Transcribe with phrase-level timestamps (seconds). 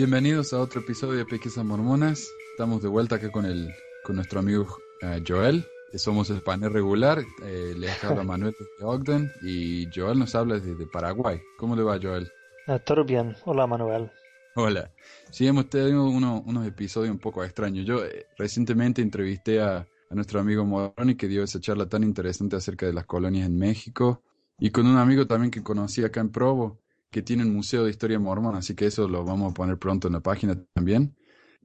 [0.00, 2.26] Bienvenidos a otro episodio de Pequeñas Mormonas.
[2.52, 3.70] Estamos de vuelta acá con el
[4.02, 4.66] con nuestro amigo
[5.02, 5.62] uh, Joel.
[5.92, 7.22] Somos el panel regular.
[7.44, 11.42] Eh, les habla Manuel de Ogden y Joel nos habla desde Paraguay.
[11.58, 12.32] ¿Cómo le va, Joel?
[12.66, 13.36] Uh, todo bien.
[13.44, 14.10] Hola, Manuel.
[14.56, 14.90] Hola.
[15.28, 17.84] Sí, hemos tenido uno, unos episodios un poco extraños.
[17.84, 22.56] Yo eh, recientemente entrevisté a, a nuestro amigo Moroni que dio esa charla tan interesante
[22.56, 24.22] acerca de las colonias en México
[24.58, 26.80] y con un amigo también que conocí acá en Provo
[27.10, 30.06] que tiene un museo de historia mormona, así que eso lo vamos a poner pronto
[30.06, 31.16] en la página también.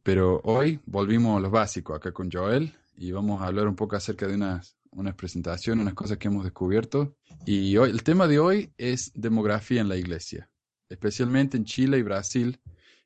[0.03, 3.95] Pero hoy volvimos a lo básico acá con Joel y vamos a hablar un poco
[3.95, 7.15] acerca de unas, unas presentaciones, unas cosas que hemos descubierto.
[7.45, 10.49] Y hoy, el tema de hoy es demografía en la iglesia,
[10.89, 12.59] especialmente en Chile y Brasil,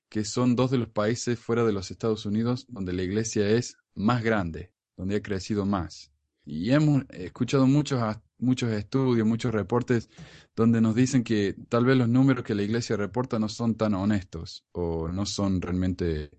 [0.10, 3.78] que son dos de los países fuera de los Estados Unidos donde la iglesia es
[3.96, 6.12] más grande, donde ha crecido más.
[6.46, 8.02] Y hemos escuchado muchos,
[8.40, 10.10] muchos estudios, muchos reportes
[10.56, 13.94] donde nos dicen que tal vez los números que la iglesia reporta no son tan
[13.94, 16.32] honestos o no son realmente,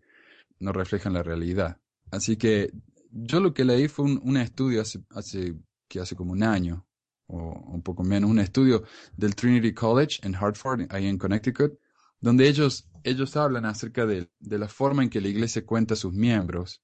[0.58, 1.78] no reflejan la realidad.
[2.10, 2.72] Así que
[3.10, 5.54] yo lo que leí fue un, estudio hace, hace,
[5.88, 6.86] que hace como un año
[7.26, 8.84] o un poco menos, un estudio
[9.16, 11.78] del Trinity College en Hartford, ahí en Connecticut,
[12.20, 15.96] donde ellos, ellos hablan acerca de, de la forma en que la iglesia cuenta a
[15.96, 16.82] sus miembros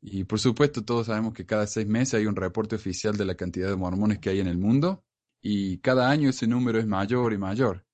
[0.00, 3.34] y por supuesto, todos sabemos que cada seis meses hay un reporte oficial de la
[3.34, 5.04] cantidad de mormones que hay en el mundo
[5.42, 7.84] y cada año ese número es mayor y mayor.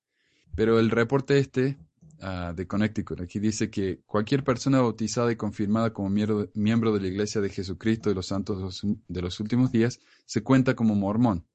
[0.54, 1.78] Pero el reporte este
[2.20, 7.06] uh, de Connecticut aquí dice que cualquier persona bautizada y confirmada como miembro de la
[7.06, 11.46] Iglesia de Jesucristo de los Santos de los últimos días se cuenta como mormón,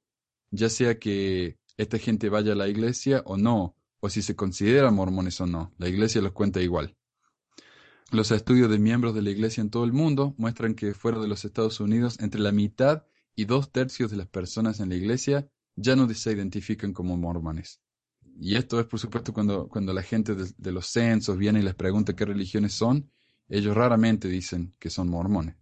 [0.51, 4.95] ya sea que esta gente vaya a la iglesia o no, o si se consideran
[4.95, 6.95] mormones o no, la iglesia los cuenta igual.
[8.11, 11.27] Los estudios de miembros de la Iglesia en todo el mundo muestran que fuera de
[11.27, 13.03] los Estados Unidos, entre la mitad
[13.35, 17.81] y dos tercios de las personas en la Iglesia ya no se identifican como mormones.
[18.39, 21.75] Y esto es, por supuesto, cuando, cuando la gente de, los censos viene y les
[21.75, 23.11] pregunta qué religiones son,
[23.49, 25.55] ellos raramente dicen que son mormones.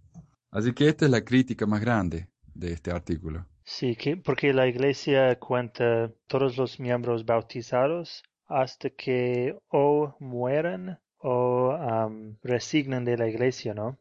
[0.52, 3.48] Así que esta es la crítica más grande de este artículo.
[3.64, 12.10] Sí, que, porque la iglesia cuenta todos los miembros bautizados hasta que o mueran o
[12.44, 13.98] resignan de la iglesia, ¿no?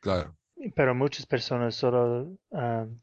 [0.00, 0.34] Claro.
[0.74, 2.38] Pero muchas personas solo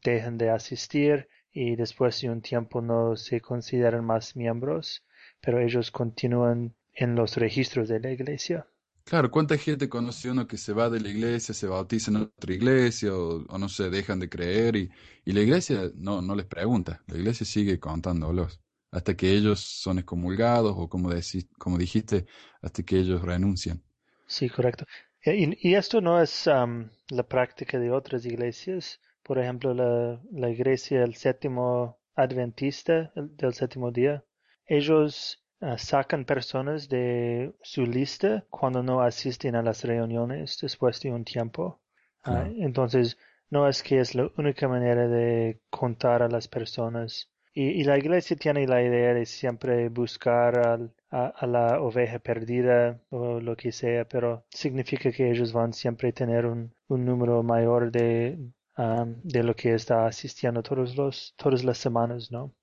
[0.02, 5.04] dejan de asistir y después de un tiempo no se consideran más miembros,
[5.40, 8.66] pero ellos continúan en los registros de la iglesia.
[9.04, 12.54] Claro, ¿cuánta gente conoce uno que se va de la iglesia, se bautiza en otra
[12.54, 14.90] iglesia o, no se dejan de creer y,
[15.24, 18.61] y, la iglesia no, no les pregunta, la iglesia sigue contándolos
[18.92, 21.10] hasta que ellos son excomulgados o como,
[21.58, 22.26] como dijiste,
[22.60, 23.82] hasta que ellos renuncian.
[24.26, 24.86] Sí, correcto.
[25.24, 29.00] Y, esto no es la práctica de otras iglesias.
[29.22, 34.24] Por ejemplo, la, la iglesia del séptimo adventista del séptimo día.
[34.66, 41.12] Ellos ah, sacan personas de su lista cuando no asisten a las reuniones después de
[41.12, 41.80] un tiempo.
[42.24, 43.16] Ah, entonces,
[43.48, 48.36] no es que es la única manera de contar a las personas y, la iglesia
[48.36, 54.46] tiene la idea de siempre buscar a, la oveja perdida o lo que sea, pero
[54.50, 58.38] significa que ellos van siempre a tener un, número mayor de,
[58.78, 62.54] um, de lo que está asistiendo todos los, todas las semanas, ¿no?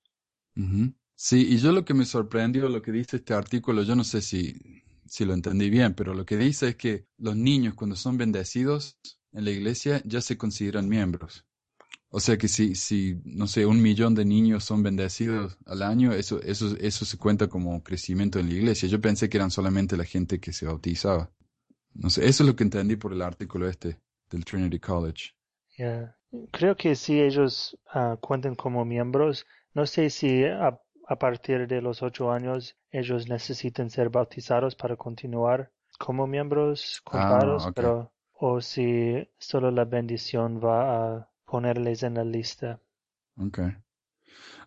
[1.14, 4.20] Sí, y yo lo que me sorprendió, lo que dice este artículo, yo no sé
[4.22, 8.16] si, si lo entendí bien, pero lo que dice es que los niños cuando son
[8.16, 8.98] bendecidos
[9.32, 11.44] en la iglesia ya se consideran miembros.
[12.12, 16.12] O sea que si, si, no sé, un millón de niños son bendecidos al año,
[16.12, 18.88] eso, eso, eso se cuenta como crecimiento en la iglesia.
[18.88, 21.30] Yo pensé que eran solamente la gente que se bautizaba.
[21.94, 23.96] No sé, eso es lo que entendí por el artículo este
[24.28, 25.30] del Trinity College.
[26.50, 31.80] Creo que si ellos uh, cuentan como miembros, no sé si a, a, partir de
[31.80, 38.60] los ocho años ellos necesitan ser bautizados para continuar como miembros contados, ah, pero o
[38.60, 42.80] si solo la bendición va a ponerles en la lista.
[43.36, 43.58] Ok.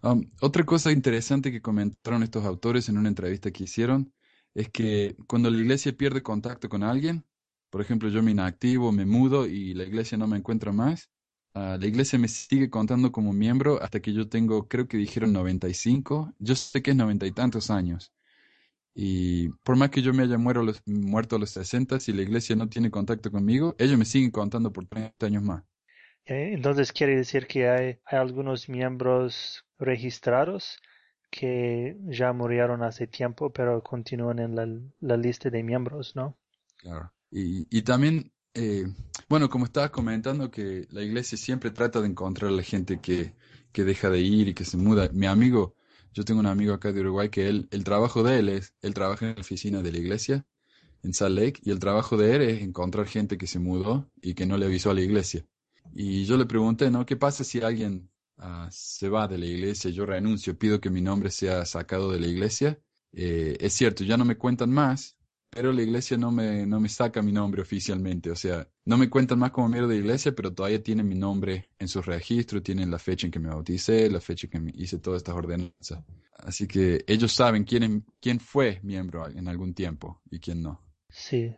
[0.04, 4.14] Um, otra cosa interesante que comentaron estos autores en una entrevista que hicieron
[4.54, 7.26] es que cuando la iglesia pierde contacto con alguien,
[7.70, 11.10] por ejemplo, yo me inactivo, me mudo y la iglesia no me encuentra más,
[11.56, 15.32] uh, la iglesia me sigue contando como miembro hasta que yo tengo, creo que dijeron
[15.34, 18.14] 95, yo sé que es noventa y tantos años.
[18.96, 22.56] Y por más que yo me haya los, muerto a los 60, si la iglesia
[22.56, 25.64] no tiene contacto conmigo, ellos me siguen contando por 30 años más.
[26.26, 30.78] Eh, entonces quiere decir que hay, algunos miembros registrados
[31.30, 34.56] que ya murieron hace tiempo, pero continúan en
[35.02, 36.38] la, lista de miembros, ¿no?
[36.78, 37.12] Claro.
[37.32, 38.86] Y, también, eh,
[39.28, 43.34] bueno, como estabas comentando, que la iglesia siempre trata de encontrar a la gente que,
[43.72, 45.10] que deja de ir y que se muda.
[45.12, 45.76] Mi amigo,
[46.14, 48.94] yo tengo un amigo acá de Uruguay que él, el trabajo de él es, él
[48.94, 50.46] trabaja en la oficina de la iglesia
[51.02, 54.36] en Salt Lake y el trabajo de él es encontrar gente que se mudó y
[54.36, 55.46] que no le avisó a la iglesia.
[55.94, 57.06] Y yo le pregunté, ¿no?
[57.06, 61.02] ¿Qué pasa si alguien ah, se va de la iglesia, yo renuncio, pido que mi
[61.02, 62.80] nombre sea sacado de la iglesia?
[63.12, 65.18] Eh, es cierto, ya no me cuentan más,
[65.50, 68.32] pero la iglesia no me, no me saca mi nombre oficialmente.
[68.32, 71.70] O sea, no me cuentan más como miembro de iglesia, pero todavía tienen mi nombre
[71.78, 74.98] en su registro, tienen la fecha en que me bauticé, la fecha en que hice
[74.98, 76.04] todas estas ordenanzas.
[76.38, 80.82] Así que ellos saben quién, quién fue miembro en algún tiempo y quién no.
[81.10, 81.56] Sí.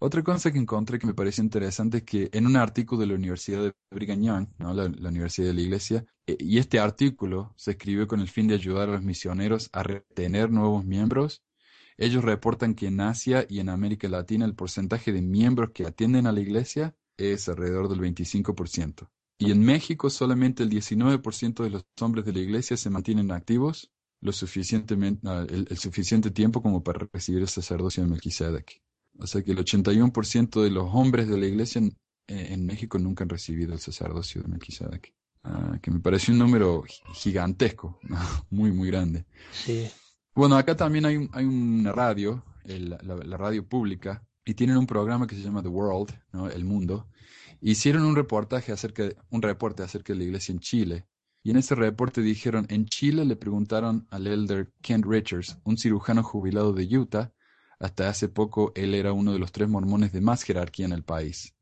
[0.00, 3.14] Otra cosa que encontré que me parece interesante es que en un artículo de la
[3.14, 4.72] Universidad de Brigham ¿no?
[4.72, 8.54] la, Universidad de la Iglesia, eh, y este artículo se escribió con el fin de
[8.54, 11.42] ayudar a los misioneros a retener nuevos miembros
[11.98, 16.28] ellos reportan que en Asia y en América Latina el porcentaje de miembros que atienden
[16.28, 19.10] a la iglesia es alrededor del 25%.
[19.38, 23.90] Y en México solamente el 19% de los hombres de la iglesia se mantienen activos
[24.20, 28.80] lo suficientemente, el, suficiente tiempo como para recibir el sacerdocio de Melquisedec.
[29.18, 31.82] O sea que el 81% de los hombres de la iglesia
[32.28, 35.12] en, México nunca han recibido el sacerdocio de Melquisedec.
[35.44, 36.84] Ah, que me parece un número
[37.14, 37.98] gigantesco,
[38.50, 39.24] muy, muy grande.
[39.52, 39.88] Sí.
[40.34, 45.42] Bueno, acá también hay, una radio, la, radio pública, y tienen un programa que se
[45.42, 46.14] llama The World,
[46.54, 47.08] El Mundo.
[47.60, 51.06] Hicieron un reportaje acerca de, un reporte acerca de la iglesia en Chile.
[51.42, 56.22] Y en ese reporte dijeron, en Chile le preguntaron al elder Kent Richards, un cirujano
[56.22, 57.32] jubilado de Utah,
[57.78, 61.04] hasta hace poco él era uno de los tres mormones de más jerarquía en el
[61.04, 61.54] país.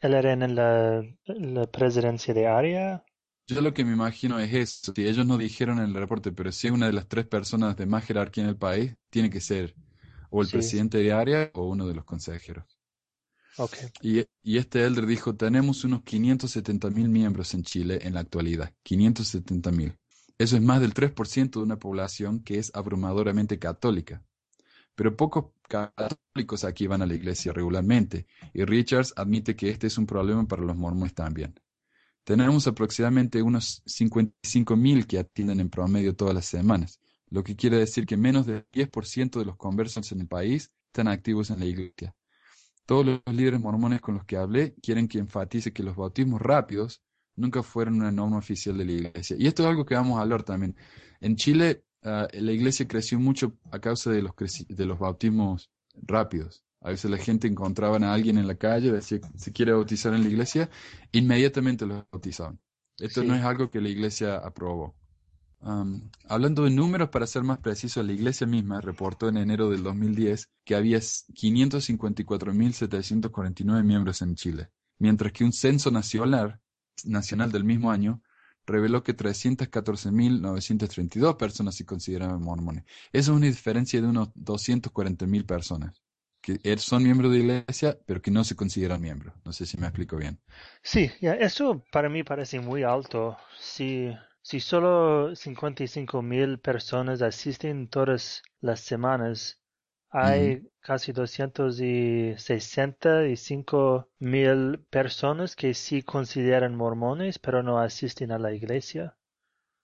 [0.00, 3.04] ¿Él era en la, la presidencia de área?
[3.46, 4.92] Yo lo que me imagino es eso.
[4.94, 7.76] Si ellos no dijeron en el reporte, pero si es una de las tres personas
[7.76, 9.74] de más jerarquía en el país, tiene que ser
[10.30, 12.78] o el presidente de área o uno de los consejeros.
[13.56, 13.88] Okay.
[14.00, 18.72] Y, y, este elder dijo, tenemos unos 570 mil miembros en Chile en la actualidad.
[18.84, 19.98] 570 mil.
[20.38, 24.22] Eso es más del 3% de una población que es abrumadoramente católica.
[25.00, 28.26] Pero pocos católicos aquí van a la iglesia regularmente.
[28.52, 31.58] Y Richards admite que este es un problema para los mormones también.
[32.22, 37.00] Tenemos aproximadamente unos 55 mil que atienden en promedio todas las semanas,
[37.30, 41.08] lo que quiere decir que menos del 10% de los conversos en el país están
[41.08, 42.14] activos en la iglesia.
[42.84, 47.00] Todos los líderes mormones con los que hablé quieren que enfatice que los bautismos rápidos
[47.36, 49.34] nunca fueron una norma oficial de la iglesia.
[49.38, 50.76] Y esto es algo que vamos a hablar también.
[51.22, 54.32] En Chile, ah, la iglesia creció mucho a causa de los,
[54.68, 56.64] de los bautismos rápidos.
[56.82, 60.22] A veces la gente encontraba a alguien en la calle, decía, se quiere bautizar en
[60.22, 60.70] la iglesia,
[61.12, 62.58] inmediatamente lo bautizaban.
[62.98, 64.94] Esto no es algo que la iglesia aprobó.
[66.28, 70.48] hablando de números, para ser más preciso, la iglesia misma reportó en enero del 2010
[70.64, 76.60] que había 554.749 miembros en Chile, mientras que un censo nacional,
[77.04, 78.22] nacional del mismo año
[78.70, 82.84] reveló que 314.932 personas se consideraban mormones.
[83.12, 86.00] Eso es una diferencia de unos 240.000 personas
[86.40, 89.34] que er, son miembros de la iglesia, pero que no se consideran miembros.
[89.44, 90.40] No sé si me explico bien.
[90.82, 93.36] Sí, ya, eso para mí parece muy alto.
[93.58, 94.10] Si,
[94.42, 99.59] si solo 55 mil personas asisten todas las semanas,
[100.10, 109.16] hay casi 265 mil personas que sí consideran mormones, pero no asisten a la iglesia.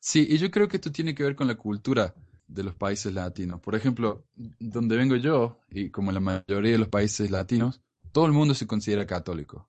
[0.01, 2.15] Sí, y yo creo que esto tiene que ver con la cultura
[2.47, 3.61] de los países latinos.
[3.61, 8.33] Por ejemplo, donde vengo yo, y como la mayoría de los países latinos, todo el
[8.33, 9.69] mundo se considera católico.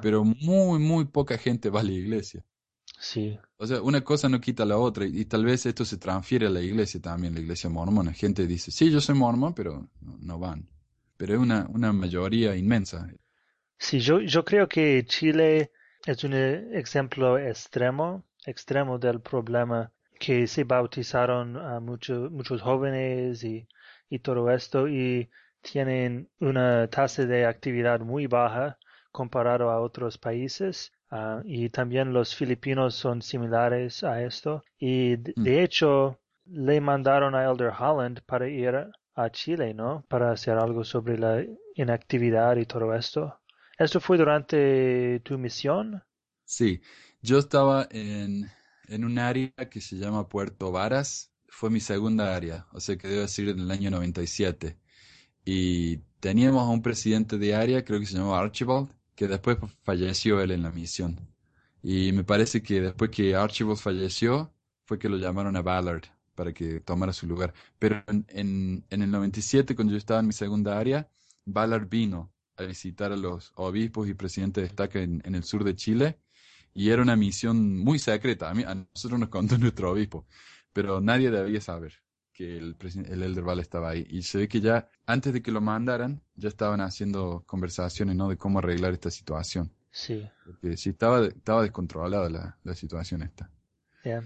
[0.00, 2.44] Pero muy, muy poca gente va a la iglesia.
[2.98, 3.38] Sí.
[3.56, 6.50] O sea, una cosa no quita la otra, y, tal vez esto se transfiere a
[6.50, 8.12] la iglesia también, la iglesia mormona.
[8.12, 10.68] Gente dice, sí, yo soy mormón, pero no, van.
[11.16, 13.08] Pero es una, una mayoría inmensa.
[13.78, 15.70] Sí, yo, yo creo que Chile
[16.06, 23.68] es un ejemplo extremo, extremo del problema que se bautizaron a muchos muchos jóvenes y,
[24.08, 25.28] y todo esto y
[25.60, 28.78] tienen una tasa de actividad muy baja
[29.12, 35.32] comparado a otros países ah, y también los filipinos son similares a esto y de,
[35.36, 35.46] mm.
[35.46, 40.04] hecho le mandaron a Elder Holland para ir a Chile, ¿no?
[40.08, 41.42] Para hacer algo sobre la
[41.74, 43.40] inactividad y todo esto.
[43.78, 46.02] ¿Esto fue durante tu misión?
[46.44, 46.80] Sí,
[47.22, 48.50] yo estaba en
[48.88, 51.32] en un área que se llama Puerto Varas.
[51.48, 54.76] Fue mi segunda área, o sea que debe ser en el año 97.
[55.44, 60.40] Y teníamos a un presidente de área, creo que se llamaba Archibald, que después falleció
[60.40, 61.18] él en la misión.
[61.82, 64.52] Y me parece que después que Archibald falleció,
[64.86, 66.04] fue que lo llamaron a Ballard
[66.34, 67.54] para que tomara su lugar.
[67.78, 71.08] Pero en, en, el 97, cuando yo estaba en mi segunda área,
[71.44, 75.64] Ballard vino a visitar a los obispos y presidentes de estaca en, en el sur
[75.64, 76.18] de Chile
[76.74, 78.48] y era una misión muy secreta.
[78.50, 80.26] A, a nosotros nos contó nuestro obispo,
[80.72, 82.03] pero nadie debía saber.
[82.34, 82.76] Que el,
[83.08, 84.06] el Elder estaba ahí.
[84.10, 88.28] Y se ve que ya, antes de que lo mandaran, ya estaban haciendo conversaciones, ¿no?
[88.28, 89.72] De cómo arreglar esta situación.
[89.90, 90.28] Sí.
[90.44, 93.50] Porque sí, estaba, estaba descontrolada la, la situación esta.
[94.02, 94.24] Yeah.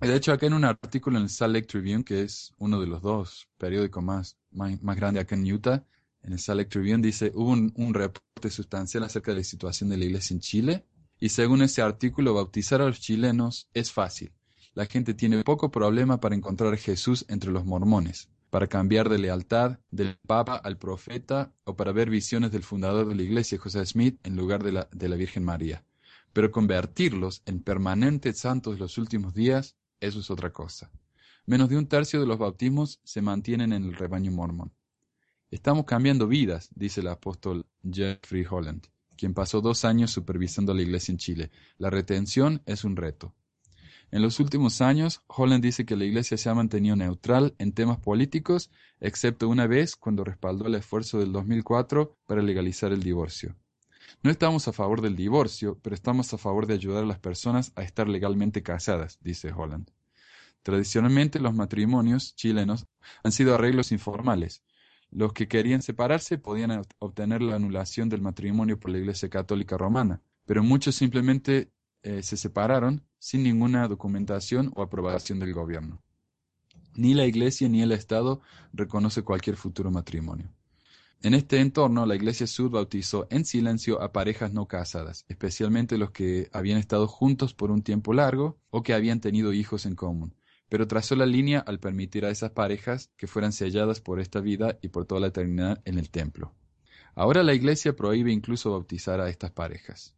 [0.00, 2.88] De hecho, acá en un artículo en el Salt Lake Tribune, que es uno de
[2.88, 5.84] los dos periódicos más, más, más grandes acá en Utah,
[6.22, 9.88] en el Salt Lake Tribune dice, hubo un, un reporte sustancial acerca de la situación
[9.88, 10.84] de la iglesia en Chile,
[11.20, 14.32] y según ese artículo, bautizar a los chilenos es fácil.
[14.74, 19.78] La gente tiene poco problema para encontrar Jesús entre los mormones, para cambiar de lealtad
[19.92, 24.18] del Papa al profeta o para ver visiones del fundador de la iglesia, José Smith,
[24.24, 25.84] en lugar de la, de la Virgen María.
[26.32, 30.90] Pero convertirlos en permanentes santos de los últimos días, eso es otra cosa.
[31.46, 34.72] Menos de un tercio de los bautismos se mantienen en el rebaño mormón.
[35.52, 41.12] Estamos cambiando vidas, dice el apóstol Jeffrey Holland, quien pasó dos años supervisando la iglesia
[41.12, 41.50] en Chile.
[41.78, 43.36] La retención es un reto.
[44.10, 47.98] En los últimos años, Holland dice que la Iglesia se ha mantenido neutral en temas
[47.98, 48.70] políticos,
[49.00, 53.56] excepto una vez cuando respaldó el esfuerzo del 2004 para legalizar el divorcio.
[54.22, 57.72] No estamos a favor del divorcio, pero estamos a favor de ayudar a las personas
[57.74, 59.90] a estar legalmente casadas, dice Holland.
[60.62, 62.86] Tradicionalmente los matrimonios chilenos
[63.22, 64.62] han sido arreglos informales.
[65.10, 70.22] Los que querían separarse podían obtener la anulación del matrimonio por la Iglesia Católica Romana,
[70.46, 71.70] pero muchos simplemente
[72.04, 76.02] eh, se separaron sin ninguna documentación o aprobación del gobierno.
[76.94, 78.40] Ni la Iglesia ni el Estado
[78.72, 80.52] reconoce cualquier futuro matrimonio.
[81.22, 86.10] En este entorno, la Iglesia Sud bautizó en silencio a parejas no casadas, especialmente los
[86.10, 90.34] que habían estado juntos por un tiempo largo o que habían tenido hijos en común,
[90.68, 94.78] pero trazó la línea al permitir a esas parejas que fueran selladas por esta vida
[94.82, 96.52] y por toda la eternidad en el templo.
[97.14, 100.14] Ahora la Iglesia prohíbe incluso bautizar a estas parejas.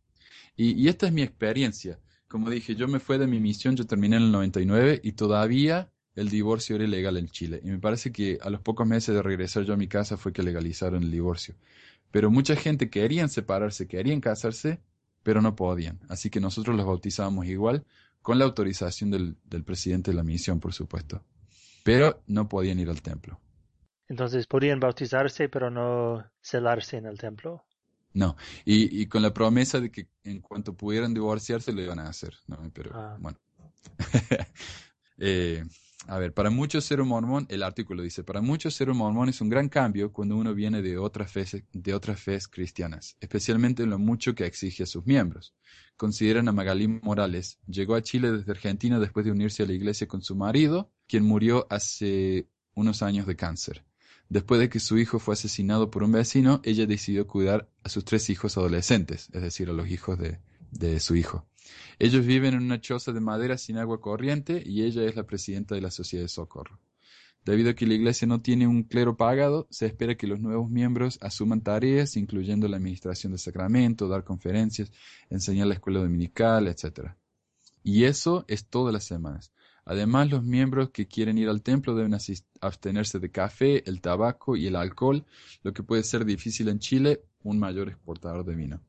[0.57, 1.99] Y, esta es mi experiencia.
[2.28, 5.90] Como dije, yo me fui de mi misión, yo terminé en el 99 y todavía
[6.14, 7.61] el divorcio era ilegal en Chile.
[7.62, 10.33] Y me parece que a los pocos meses de regresar yo a mi casa fue
[10.33, 11.55] que legalizaron el divorcio.
[12.11, 14.81] Pero mucha gente querían separarse, querían casarse,
[15.23, 16.00] pero no podían.
[16.09, 17.85] Así que nosotros los bautizábamos igual,
[18.23, 21.23] con la autorización del, del presidente de la misión, por supuesto.
[21.85, 23.38] Pero no podían ir al templo.
[24.09, 27.64] Entonces podían bautizarse, pero no celarse en el templo.
[28.17, 32.09] No, y, y, con la promesa de que en cuanto pudieran divorciarse lo iban a
[32.09, 32.59] hacer, ¿no?
[32.73, 33.17] Pero Ah.
[33.21, 33.39] bueno.
[35.19, 35.65] Eh,
[36.09, 39.31] a ver, para muchos ser un mormón, el artículo dice, para muchos ser un mormón
[39.31, 43.83] es un gran cambio cuando uno viene de otras fe, de otras fes cristianas, especialmente
[43.83, 45.55] en lo mucho que exige a sus miembros.
[45.97, 50.07] Consideran a Magalí Morales, llegó a Chile desde Argentina después de unirse a la iglesia
[50.07, 53.83] con su marido, quien murió hace unos años de cáncer.
[54.28, 58.04] Después de que su hijo fue asesinado por un vecino, ella decidió cuidar a sus
[58.04, 60.40] tres hijos adolescentes, es decir, a los hijos de,
[60.73, 61.47] de su hijo.
[61.99, 65.75] Ellos viven en una choza de madera sin agua corriente y ella es la presidenta
[65.75, 66.78] de la Sociedad de Socorro.
[67.45, 70.68] Debido a que la iglesia no tiene un clero pagado, se espera que los nuevos
[70.68, 74.90] miembros asuman tareas, incluyendo la administración del sacramento, dar conferencias,
[75.30, 77.12] enseñar la escuela dominical, etc.
[77.85, 79.52] Y eso es todas las semanas.
[79.87, 82.19] Además, los miembros que quieren ir al templo deben
[82.61, 85.25] abstenerse de café, el tabaco y el alcohol,
[85.62, 88.81] lo que puede ser difícil en Chile, un mayor exportador de vino.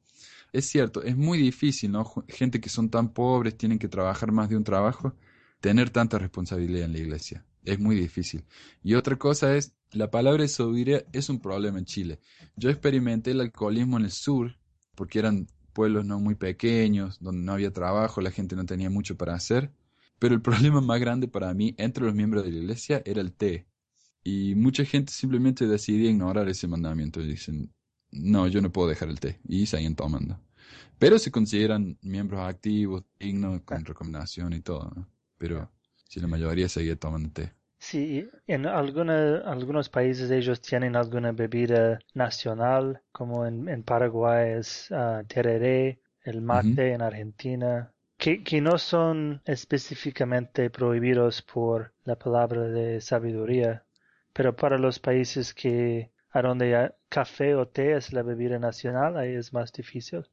[0.52, 2.12] Es cierto, es muy difícil, ¿no?
[2.28, 5.14] Gente que son tan pobres, tienen que trabajar más de un trabajo,
[5.62, 7.46] tener tanta responsabilidad en la iglesia.
[7.64, 8.44] Es muy difícil.
[8.82, 12.20] Y otra cosa es, la palabra desobediencia es un problema en Chile.
[12.56, 14.58] Yo experimenté el alcoholismo en el sur,
[14.96, 19.16] porque eran pueblos no muy pequeños, donde no había trabajo, la gente no tenía mucho
[19.16, 19.72] para hacer.
[20.20, 23.34] Pero el problema más grande para mí entre los miembros de la iglesia era el
[23.34, 23.68] té.
[24.24, 27.22] Y mucha gente simplemente decidía ignorar ese mandamiento.
[27.22, 27.74] Y dicen,
[28.12, 29.40] no, yo no puedo dejar el té.
[29.48, 30.40] Y seguían tomando.
[31.00, 34.92] Pero se consideran miembros activos, dignos, con recomendación y todo.
[34.96, 35.08] ¿no?
[35.38, 35.72] Pero
[36.06, 37.54] si la mayoría seguía tomando té.
[37.80, 44.90] Sí, en alguna, algunos países ellos tienen alguna bebida nacional, como en, en Paraguay es
[44.90, 46.96] uh, tereré, el mate uh -huh.
[46.96, 47.94] en Argentina,
[48.28, 53.86] que, que, no son específicamente prohibidos por la palabra de sabiduría,
[54.34, 59.34] pero para los países que a donde café o té es la bebida nacional, ahí
[59.36, 60.26] es más difícil.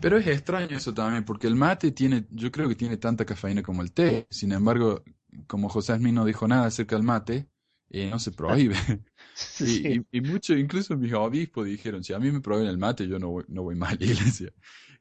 [0.00, 3.62] Pero es extraño eso también, porque el mate tiene, yo creo que tiene tanta cafeína
[3.62, 4.26] como el té.
[4.30, 5.04] Sin embargo,
[5.46, 7.46] como José Smith no dijo nada acerca del mate,
[7.90, 8.74] eh, no se prohíbe.
[9.34, 9.84] Sí.
[9.86, 13.06] y, y, y mucho, incluso mis obispos dijeron, si a mí me prohíben el mate,
[13.06, 14.52] yo no voy, no voy más a la iglesia.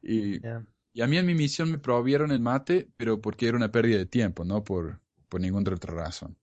[0.03, 0.63] Y, Yeah.
[0.97, 3.99] Y a mí en mi misión me prohibieron el mate, pero porque era una pérdida
[3.99, 4.99] de tiempo, no por,
[5.29, 6.37] por ninguna otra razón.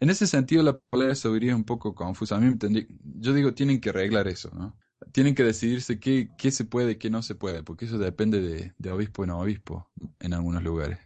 [0.00, 2.36] En ese sentido, la palabra sabiduría es un poco confusa.
[2.36, 4.76] A mí me tendría- yo digo, tienen que arreglar eso, ¿no?
[5.12, 8.40] Tienen que decidirse qué, qué se puede y qué no se puede, porque eso depende
[8.40, 9.90] de, de obispo en obispo
[10.20, 10.98] en algunos lugares.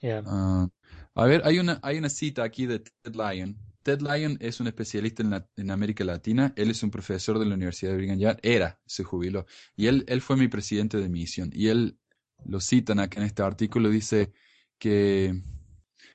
[0.00, 0.22] Yeah.
[0.26, 0.68] Ah,
[1.14, 3.56] A ver, hay una, hay una cita aquí de Ted Lyon.
[3.84, 5.22] Ted Lyon es un especialista
[5.56, 6.54] en, América Latina.
[6.56, 8.38] Él es un profesor de la Universidad de Brigham Young.
[8.42, 9.44] Era, se jubiló.
[9.76, 11.50] Y él, él fue mi presidente de misión.
[11.52, 11.98] Y él
[12.46, 13.90] lo citan acá en este artículo.
[13.90, 14.32] Dice
[14.78, 15.38] que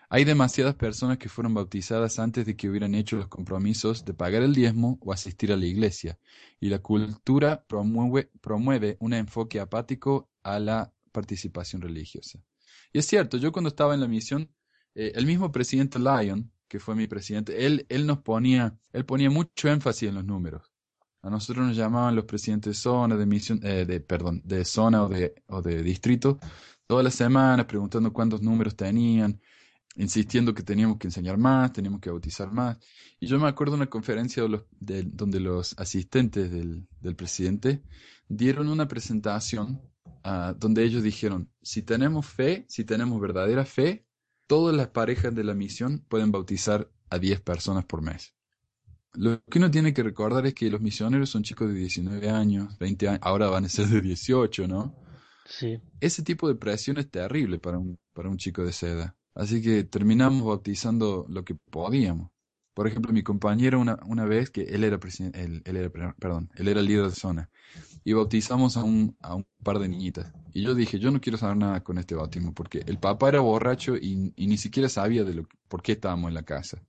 [0.10, 4.42] hay demasiadas personas que fueron bautizadas antes de que hubieran hecho los compromisos de pagar
[4.42, 6.18] el diezmo o asistir a la iglesia.
[6.60, 12.40] Y la cultura promueve, promueve un enfoque apático a la participación religiosa.
[12.92, 14.52] Y es cierto, yo cuando estaba en la misión,
[14.96, 19.30] eh, el mismo presidente Lyon, que fue mi presidente, él, él nos ponía, él ponía
[19.30, 20.72] mucho énfasis en los números.
[21.22, 25.04] A nosotros nos llamaban los presidentes de zona, de misión, eh, de, perdón, de zona
[25.04, 26.40] o de, o de distrito,
[26.88, 29.42] todas las semanas preguntando cuántos números tenían,
[29.96, 32.78] insistiendo que teníamos que enseñar más, teníamos que bautizar más.
[33.20, 37.16] Y yo me acuerdo de una conferencia de los- de- donde los asistentes del, del
[37.16, 37.82] presidente
[38.30, 39.82] dieron una presentación
[40.24, 44.06] ah, donde ellos dijeron, si tenemos fe, si tenemos verdadera fe,
[44.50, 48.34] todas las parejas de la misión pueden bautizar a 10 personas por mes.
[49.14, 52.76] Lo que uno tiene que recordar es que los misioneros son chicos de 19 años,
[52.80, 54.96] 20 años, ahora van a ser de 18, ¿no?
[55.46, 55.80] Sí.
[56.00, 59.16] Ese tipo de presión es terrible para un, para un chico de esa edad.
[59.36, 62.32] Así que terminamos bautizando lo que podíamos.
[62.80, 64.98] Por ejemplo, mi compañero una, una vez que él era
[65.34, 67.50] él, él era, perdón, líder de zona
[68.06, 70.32] y bautizamos a un, a un par de niñitas.
[70.54, 73.42] Y yo dije, yo no quiero saber nada con este bautismo porque el papá era
[73.42, 76.82] borracho y, ni siquiera sabía de lo, por qué estábamos en la casa.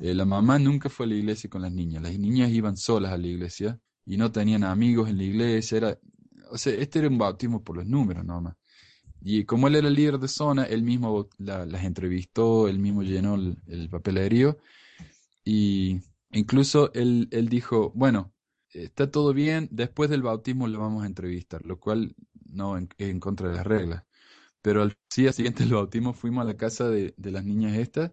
[0.00, 2.02] Eh, la mamá nunca fue a la iglesia con las niñas.
[2.02, 5.76] Las niñas iban solas a la iglesia y no tenían amigos en la iglesia.
[5.78, 5.98] Era,
[6.50, 8.56] o sea, este era un bautismo por los números nomás.
[9.20, 13.36] Y como él era el líder de zona, él mismo las entrevistó, él mismo llenó
[13.36, 14.58] el, el papelerío
[15.44, 16.00] y
[16.32, 18.32] incluso él, él dijo, bueno,
[18.72, 22.14] está todo bien, después del bautismo lo vamos a entrevistar, lo cual
[22.46, 24.04] no en, en contra de las reglas.
[24.62, 28.12] Pero al día siguiente del bautismo fuimos a la casa de, de las niñas estas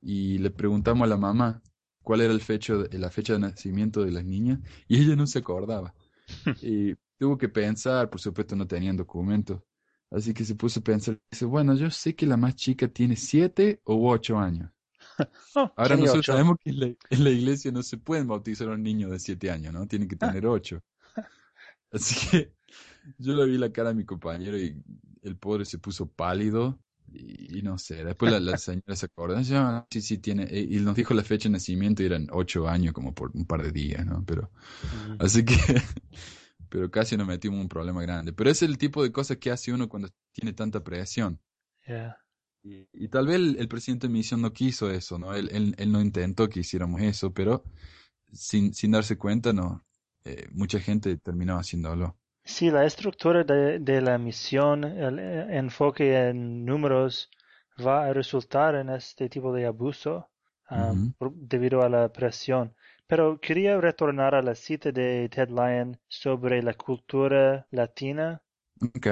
[0.00, 1.62] y le preguntamos a la mamá
[2.02, 5.38] cuál era el fecho la fecha de nacimiento de las niñas y ella no se
[5.40, 5.94] acordaba.
[6.62, 9.62] Y tuvo que pensar, por supuesto no tenían documentos.
[10.10, 13.16] Así que se puso a pensar, dice, bueno, yo sé que la más chica tiene
[13.16, 14.70] siete u ocho años.
[15.56, 16.32] Oh, Ahora nosotros ocho.
[16.32, 19.18] sabemos que en la, en la iglesia no se pueden bautizar a un niño de
[19.20, 19.86] siete años, ¿no?
[19.86, 20.80] Tienen que tener ocho.
[21.92, 22.52] Así que
[23.18, 24.82] yo le vi la cara a mi compañero y
[25.22, 26.80] el pobre se puso pálido
[27.12, 28.04] y, y no sé.
[28.04, 31.48] Después la, la señora se acordó, "Ah, sí, sí, tiene, y nos dijo la fecha
[31.48, 34.24] de nacimiento y eran ocho años como por un par de días, ¿no?
[34.26, 34.50] Pero,
[34.82, 35.18] Ujú.
[35.18, 35.56] así que,
[36.68, 38.32] pero casi nos metimos en un problema grande.
[38.32, 41.40] Pero es el tipo de cosas que hace uno cuando tiene tanta presión.
[41.88, 42.14] Yeah.
[42.64, 45.34] Y, y tal vez el, el presidente de misión no quiso eso, ¿no?
[45.34, 47.62] Él, él, él no intentó que hiciéramos eso, pero
[48.32, 49.84] sin, sin darse cuenta, no,
[50.24, 52.18] eh, mucha gente terminaba haciéndolo.
[52.46, 57.30] Sí, la estructura de, de la misión, el eh, enfoque en números
[57.86, 60.30] va a resultar en este tipo de abuso
[60.70, 62.74] um, por- debido a la presión.
[63.06, 68.42] Pero quería retornar a la cita de Ted Lyon sobre la cultura latina,
[68.80, 69.06] Ok.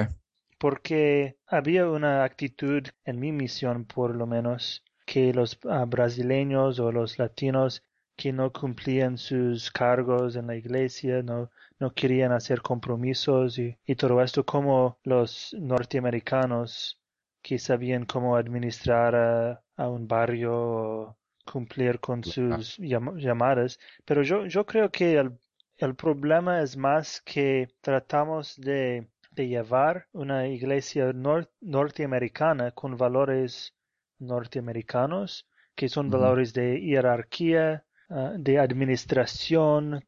[0.63, 6.91] Porque había una actitud en mi misión, por lo menos, que los ah, brasileños o
[6.91, 7.83] los latinos
[8.15, 13.95] que no cumplían sus cargos en la iglesia, no, no querían hacer compromisos y, y
[13.95, 16.97] todo esto, como los norteamericanos
[17.41, 23.79] que sabían cómo administrar a, a un barrio o cumplir con sus llam- llamadas.
[24.05, 25.37] Pero yo, yo creo que el,
[25.77, 33.73] el problema es más que tratamos de, de llevar una iglesia nor- norteamericana con valores
[34.19, 40.05] norteamericanos, que son valores de jerarquía, ah, de administración,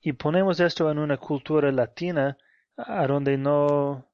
[0.00, 2.36] y ponemos esto en una cultura latina
[2.76, 4.06] a donde no,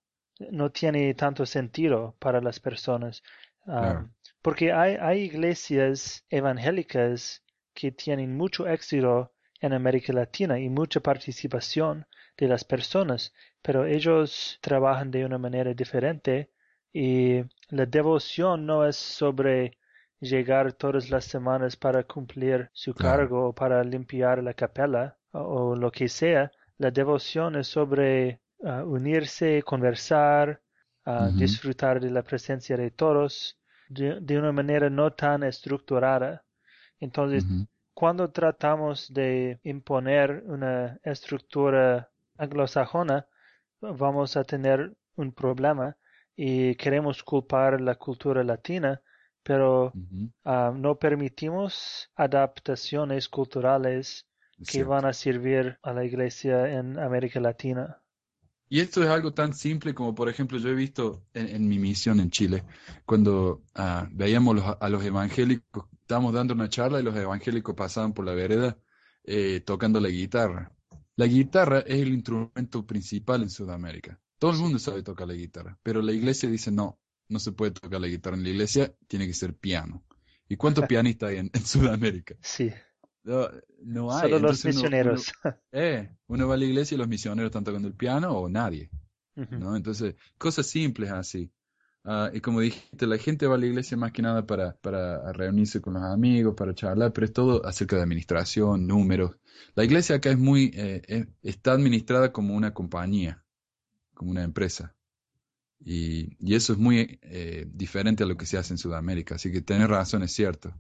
[0.51, 3.23] no tiene tanto sentido para las personas.
[3.67, 4.11] Um, Claro.
[4.43, 7.43] porque hay, hay iglesias evangélicas
[7.75, 14.59] que tienen mucho éxito en América Latina y mucha participación de las personas, pero ellos
[14.61, 16.51] trabajan de una manera diferente
[16.93, 19.79] y la devoción no es sobre
[20.21, 25.77] llegar todas las semanas para cumplir su cargo o para limpiar la capela o, o
[25.77, 26.51] lo que sea.
[26.79, 30.61] La devoción es sobre ah, unirse, conversar,
[31.05, 36.45] ah, disfrutar de la presencia de todos de, de una manera no tan estructurada.
[37.01, 37.45] Entonces,
[37.93, 43.27] cuando tratamos de imponer una estructura anglosajona,
[43.81, 45.97] vamos a tener un problema
[46.37, 49.01] y queremos culpar la cultura latina,
[49.43, 49.93] pero
[50.45, 54.27] ah, no permitimos adaptaciones culturales
[54.59, 54.91] Es que cierto.
[54.91, 58.01] van a servir a la iglesia en América Latina.
[58.69, 62.19] Y esto es algo tan simple como, por ejemplo, yo he visto en, mi misión
[62.19, 62.65] en Chile,
[63.05, 68.25] cuando ah, veíamos a los evangélicos, estábamos dando una charla y los evangélicos pasaban por
[68.25, 68.77] la vereda
[69.25, 70.73] eh, tocando la guitarra.
[71.17, 74.21] La guitarra es el instrumento principal en Sudamérica.
[74.39, 76.99] Todo el mundo sabe tocar la guitarra, pero la iglesia dice no,
[77.29, 80.05] no se puede tocar la guitarra en la iglesia, tiene que ser piano.
[80.49, 82.35] ¿Y cuántos pianistas hay en, Sudamérica?
[82.41, 82.71] Sí.
[83.23, 84.31] No, hay.
[84.31, 85.33] Solo los misioneros.
[85.43, 88.49] Uno, eh, uno va a la iglesia y los misioneros están tocando el piano o
[88.49, 88.91] nadie.
[89.35, 89.77] ¿no?
[89.77, 91.51] Entonces, cosas simples así.
[92.07, 95.33] Ah, y como dijiste, la gente va a la iglesia más que nada para, para
[95.33, 99.37] reunirse con los amigos, para charlar, pero es todo acerca de administración, números.
[99.75, 103.43] La iglesia acá es muy, eh, está administrada como una compañía,
[104.13, 104.95] como una empresa.
[105.81, 109.37] Y, y eso es muy eh, diferente a lo que se hace en Sudamérica.
[109.37, 110.75] Así que tenés razón, es cierto.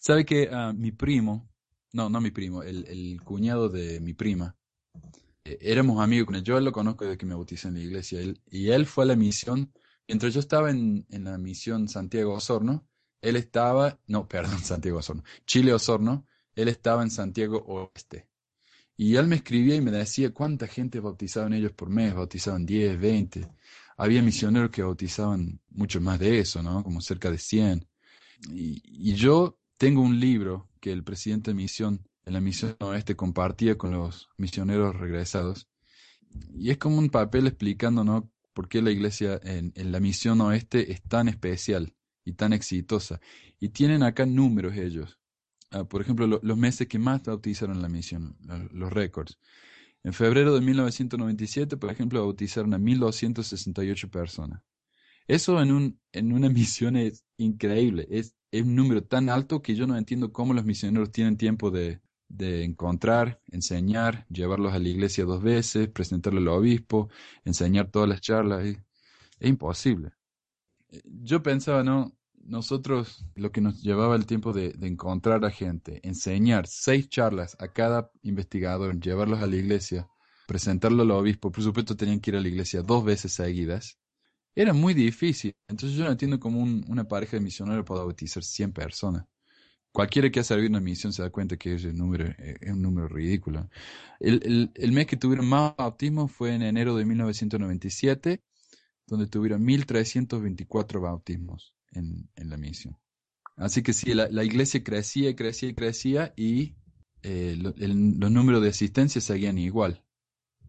[0.00, 1.48] ¿Sabe que ah, mi primo,
[1.92, 4.56] no, no mi primo, el, el cuñado de mi prima,
[5.44, 6.42] eh, éramos amigos con él.
[6.42, 8.20] Yo lo conozco desde que me bauticé en la iglesia.
[8.20, 9.72] Él, y él fue a la misión
[10.10, 12.84] Mientras yo estaba en, la misión Santiago Osorno,
[13.22, 18.26] él estaba, no, perdón, Santiago Osorno, Chile Osorno, él estaba en Santiago Oeste.
[18.96, 22.98] Y él me escribía y me decía cuánta gente bautizaban ellos por mes, bautizaban 10,
[22.98, 23.46] 20.
[23.98, 26.82] Había misioneros que bautizaban mucho más de eso, ¿no?
[26.82, 27.86] Como cerca de 100.
[28.50, 33.14] Y, y yo tengo un libro que el presidente de misión en la misión oeste
[33.14, 35.68] compartía con los misioneros regresados.
[36.52, 38.28] Y es como un papel explicando, ¿no?
[38.52, 43.20] Por qué la iglesia en, la misión oeste es tan especial y tan exitosa.
[43.58, 45.18] Y tienen acá números ellos.
[45.70, 48.36] Ah, por ejemplo, los meses que más bautizaron la misión,
[48.72, 49.38] los récords.
[50.02, 54.62] En febrero de 1997, por ejemplo, bautizaron a 1.268 personas.
[55.28, 58.08] Eso en, un, en una misión es increíble.
[58.10, 62.00] Es un número tan alto que yo no entiendo cómo los misioneros tienen tiempo de,
[62.30, 67.10] de encontrar, enseñar, llevarlos a la iglesia dos veces, presentarlo al obispo,
[67.44, 68.64] enseñar todas las charlas.
[68.64, 68.78] Es,
[69.40, 70.12] imposible.
[71.04, 72.16] Yo pensaba, ¿no?
[72.34, 77.68] Nosotros, lo que nos llevaba el tiempo de, encontrar a gente, enseñar seis charlas a
[77.68, 80.08] cada investigador, llevarlos a la iglesia,
[80.46, 83.98] presentarlo al obispo, por supuesto tenían que ir a la iglesia dos veces seguidas,
[84.54, 85.54] era muy difícil.
[85.68, 89.26] Entonces yo no entiendo cómo una pareja de misioneros puede bautizar 100 personas
[89.92, 92.82] cualquiera que ha servido una misión se da cuenta que ese número eh, es un
[92.82, 93.68] número ridículo.
[94.18, 98.42] El, el, mes que tuvieron más bautismos fue en enero de 1997,
[99.06, 102.96] donde tuvieron 1.324 bautismos en, en, la misión.
[103.56, 106.74] Así que sí, la, la iglesia crecía y crecía y crecía y
[107.22, 110.02] eh, los números de asistencia seguían igual.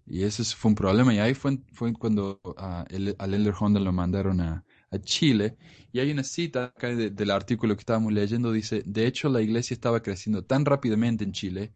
[0.05, 1.13] Y ese fue un problema.
[1.13, 5.58] Y ahí fue, fue cuando uh, el, al Elder Honda lo mandaron a, a Chile.
[5.91, 9.73] Y hay una cita acá del artículo que estábamos leyendo, dice, de hecho la iglesia
[9.73, 11.73] estaba creciendo tan rápidamente en Chile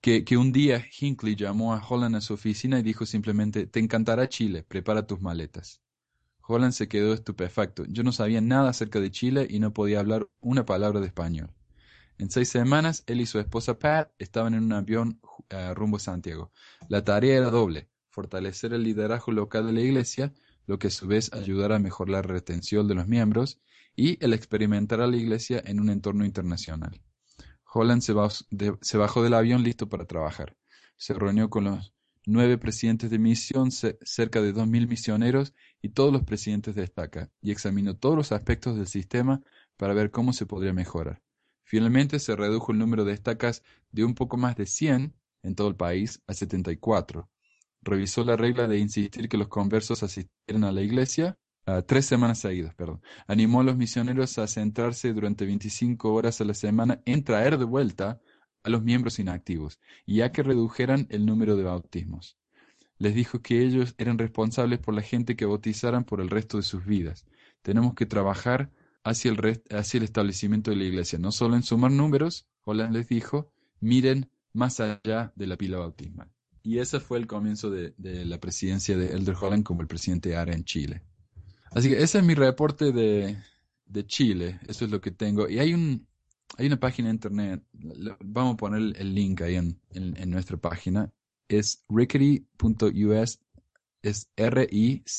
[0.00, 3.80] que, que un día Hinckley llamó a Holland a su oficina y dijo simplemente, te
[3.80, 5.82] encantará Chile, prepara tus maletas.
[6.42, 7.84] Holland se quedó estupefacto.
[7.88, 11.50] Yo no sabía nada acerca de Chile y no podía hablar una palabra de español.
[12.18, 16.00] En seis semanas, él y su esposa Pat estaban en un avión eh, rumbo a
[16.00, 16.52] Santiago.
[16.88, 20.34] La tarea era doble, fortalecer el liderazgo local de la iglesia,
[20.70, 23.58] lo que a su vez ayudará a mejorar la retención de los miembros
[23.96, 27.02] y el experimentar a la Iglesia en un entorno internacional.
[27.64, 30.56] Holland se, bajó del avión listo para trabajar.
[30.96, 31.92] Se reunió con los
[32.24, 37.32] nueve presidentes de misión, cerca de dos mil misioneros y todos los presidentes de estaca,
[37.42, 39.42] y examinó todos los aspectos del sistema
[39.76, 41.20] para ver cómo se podría mejorar.
[41.64, 45.66] Finalmente se redujo el número de estacas de un poco más de 100 en todo
[45.66, 47.28] el país a 74,
[47.82, 51.36] revisó la regla de insistir que los conversos asistieran a la iglesia
[51.86, 53.00] tres semanas seguidas, perdón.
[53.26, 57.64] Animó a los misioneros a centrarse durante 25 horas a la semana en traer de
[57.64, 58.20] vuelta
[58.62, 62.36] a los miembros inactivos, y a que redujeran el número de bautismos.
[62.98, 66.62] Les dijo que ellos eran responsables por la gente que bautizaran por el resto de
[66.62, 67.24] sus vidas.
[67.62, 68.70] Tenemos que trabajar
[69.02, 73.08] hacia el, hacia el establecimiento de la iglesia, no solo en sumar números, Holland les
[73.08, 76.30] dijo, miren más allá de la pila bautismal.
[76.62, 80.52] Y ese fue el comienzo de, la presidencia de Elder Holland como el presidente ARA
[80.52, 81.02] en Chile.
[81.70, 83.36] Así que ese es mi reporte de,
[84.06, 84.60] Chile.
[84.68, 85.48] Eso es lo que tengo.
[85.48, 86.06] Y hay un
[86.56, 87.62] hay una página de internet.
[88.24, 89.80] Vamos a poner el link ahí en,
[90.30, 91.12] nuestra página.
[91.48, 93.40] Es rickety.us.
[94.02, 95.10] Es R-I-C-K-E-T-Y.us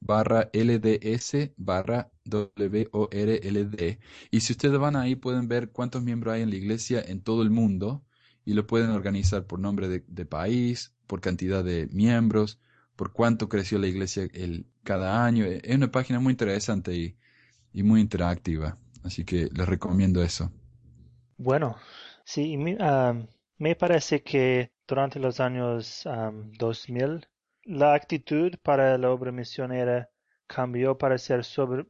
[0.00, 3.98] barra LDS barra W-O-R-L-D.
[4.30, 7.42] Y si ustedes van ahí pueden ver cuántos miembros hay en la iglesia en todo
[7.42, 8.04] el mundo
[8.44, 12.58] y lo pueden organizar por nombre de, país, por cantidad de miembros,
[12.96, 15.44] por cuánto creció la iglesia el, cada año.
[15.44, 17.16] Es una página muy interesante y,
[17.72, 18.78] y muy interactiva.
[19.04, 20.52] Así que les recomiendo eso.
[21.36, 21.76] Bueno,
[22.24, 23.14] sí, me, ah,
[23.58, 26.04] me parece que durante los años
[26.58, 27.26] 2000,
[27.64, 30.08] la actitud para la obra misionera
[30.46, 31.42] cambió para ser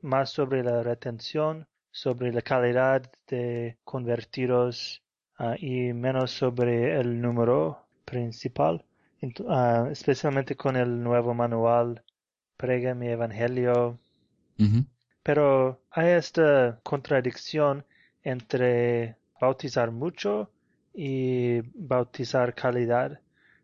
[0.02, 5.02] más sobre la retención, sobre la calidad de convertidos
[5.38, 8.84] ah, y menos sobre el número principal,
[9.48, 12.02] ah, especialmente con el nuevo manual
[12.56, 13.98] Prega mi Evangelio.
[15.22, 17.86] Pero hay esta contradicción
[18.22, 20.50] entre bautizar mucho
[20.92, 23.18] y bautizar calidad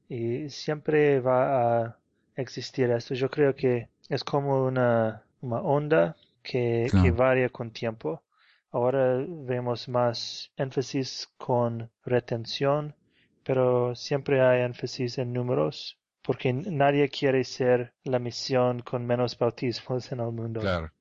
[0.09, 1.99] y siempre va a
[2.37, 3.15] existir esto.
[3.15, 8.23] Yo creo que es como una, una onda que, que varía con tiempo.
[8.71, 12.95] Ahora vemos más énfasis con retención,
[13.43, 20.13] pero siempre hay énfasis en números, porque nadie quiere ser la misión con menos bautismos
[20.13, 20.61] en el mundo.
[20.61, 20.93] Claro,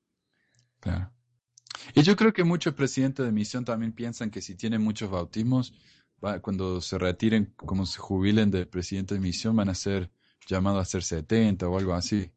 [0.80, 1.10] claro.
[1.94, 5.72] Y yo creo que muchos presidentes de misión también piensan que si tienen muchos bautismos,
[6.42, 10.10] cuando se retiren, como se jubilen de presidente de misión, van a ser
[10.46, 12.30] llamados a ser 70 o algo así.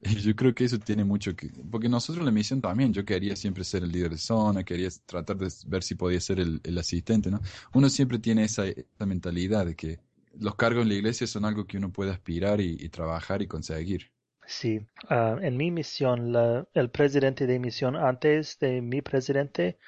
[0.00, 1.50] Yo creo que eso tiene mucho que...
[1.70, 4.88] Porque nosotros en la misión también, yo quería siempre ser el líder de zona, quería
[5.06, 7.40] tratar de ver si podía ser el, asistente, ¿no?
[7.74, 8.64] Uno siempre tiene esa,
[9.04, 9.98] mentalidad de que
[10.38, 14.12] los cargos en la iglesia son algo que uno puede aspirar y, trabajar y conseguir.
[14.46, 16.32] Sí, ah, en mi misión,
[16.74, 19.78] el presidente de misión antes de mi presidente,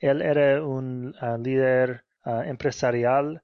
[0.00, 3.42] él era un ah, líder ah, empresarial,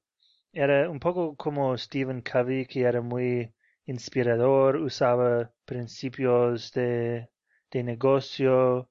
[0.52, 3.52] era un poco como Stephen Covey, que era muy
[3.86, 7.28] inspirador, usaba principios de,
[7.70, 8.88] de negocio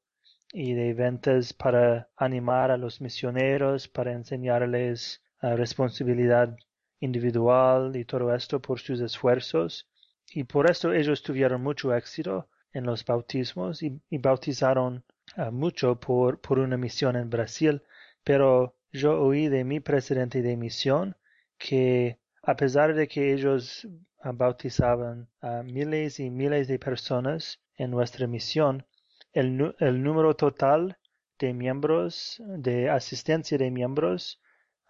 [0.51, 6.55] y de ventas para animar a los misioneros, para enseñarles la responsabilidad
[6.99, 9.87] individual y todo esto por sus esfuerzos.
[10.31, 15.03] Y por esto ellos tuvieron mucho éxito en los bautismos y, bautizaron
[15.35, 17.81] ah, mucho por, por una misión en Brasil.
[18.23, 21.17] Pero yo oí de mi presidente de misión
[21.57, 23.87] que a pesar de que ellos
[24.23, 28.85] bautizaban a miles y miles de personas en nuestra misión,
[29.33, 30.99] el, el número total
[31.39, 34.39] de miembros, de asistencia de miembros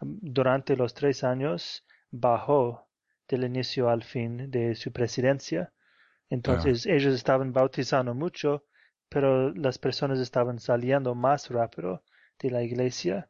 [0.01, 2.89] um, durante los tres años bajó
[3.29, 5.71] del inicio al fin de su presidencia.
[6.29, 8.65] Entonces ellos estaban bautizando mucho,
[9.07, 12.03] pero las personas estaban saliendo más rápido
[12.39, 13.29] de la iglesia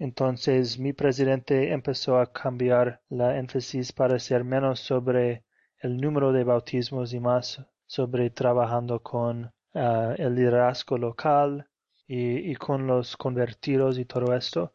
[0.00, 5.44] entonces mi presidente empezó a cambiar la énfasis para ser menos sobre
[5.78, 11.68] el número de bautismos y más sobre trabajando con ah, el liderazgo local
[12.06, 14.72] y, con los convertidos y todo esto.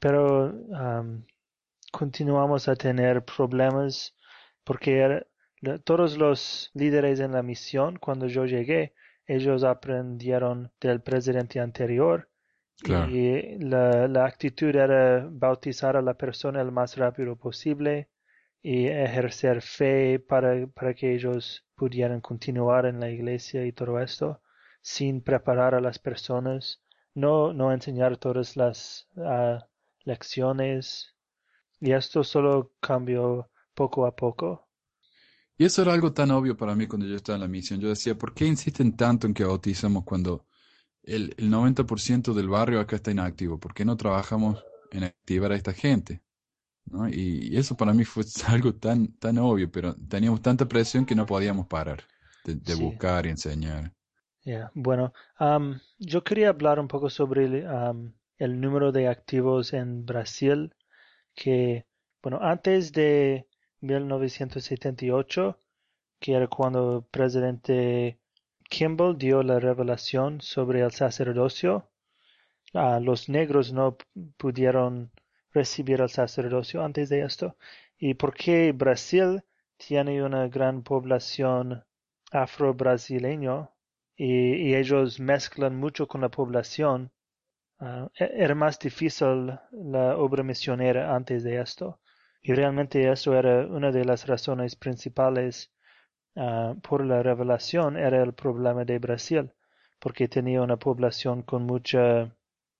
[0.00, 0.52] Pero
[1.92, 4.16] continuamos a tener problemas
[4.64, 5.24] porque
[5.84, 8.92] todos los líderes en la misión, cuando yo llegué,
[9.26, 12.28] ellos aprendieron del presidente anterior
[12.82, 18.08] y la, la, actitud era bautizar a la persona el más rápido posible
[18.62, 24.40] y ejercer fe para, para que ellos pudieran continuar en la iglesia y todo esto,
[24.80, 26.82] sin preparar a las personas,
[27.14, 29.66] no, no enseñar todas las ah,
[30.04, 31.14] lecciones.
[31.80, 34.68] Y esto solo cambió poco a poco.
[35.56, 37.80] Y eso era algo tan obvio para mí cuando yo estaba en la misión.
[37.80, 40.46] Yo decía, ¿por qué insisten tanto en que bautizamos cuando
[41.06, 43.58] el, el 90% del barrio acá está inactivo.
[43.58, 46.22] ¿Por qué no trabajamos en activar a esta gente?
[46.86, 47.08] ¿No?
[47.08, 51.26] Y, eso para mí fue algo tan, tan obvio, pero teníamos tanta presión que no
[51.26, 52.04] podíamos parar
[52.44, 53.92] de, buscar y enseñar.
[54.74, 55.12] Bueno,
[55.98, 57.64] yo quería hablar un poco sobre
[58.38, 60.74] el número de activos en Brasil,
[61.34, 61.86] que,
[62.22, 63.48] bueno, antes de
[63.80, 65.58] 1978,
[66.20, 68.18] que era cuando el presidente
[68.68, 71.90] Kimball dio la revelación sobre el sacerdocio.
[72.72, 73.96] Ah, los negros no
[74.36, 75.12] pudieron
[75.52, 77.56] recibir el sacerdocio antes de esto.
[77.98, 79.42] ¿Y por qué Brasil
[79.76, 81.84] tiene una gran población
[82.32, 83.70] afro-brasileño
[84.16, 87.12] y, ellos mezclan mucho con la población?
[87.80, 92.00] E-, era más difícil la obra misionera antes de esto.
[92.42, 95.73] Y realmente eso era una de las razones principales
[96.36, 99.52] Ah, por la revelación era el problema de Brasil,
[100.00, 102.34] porque tenía una población con mucha,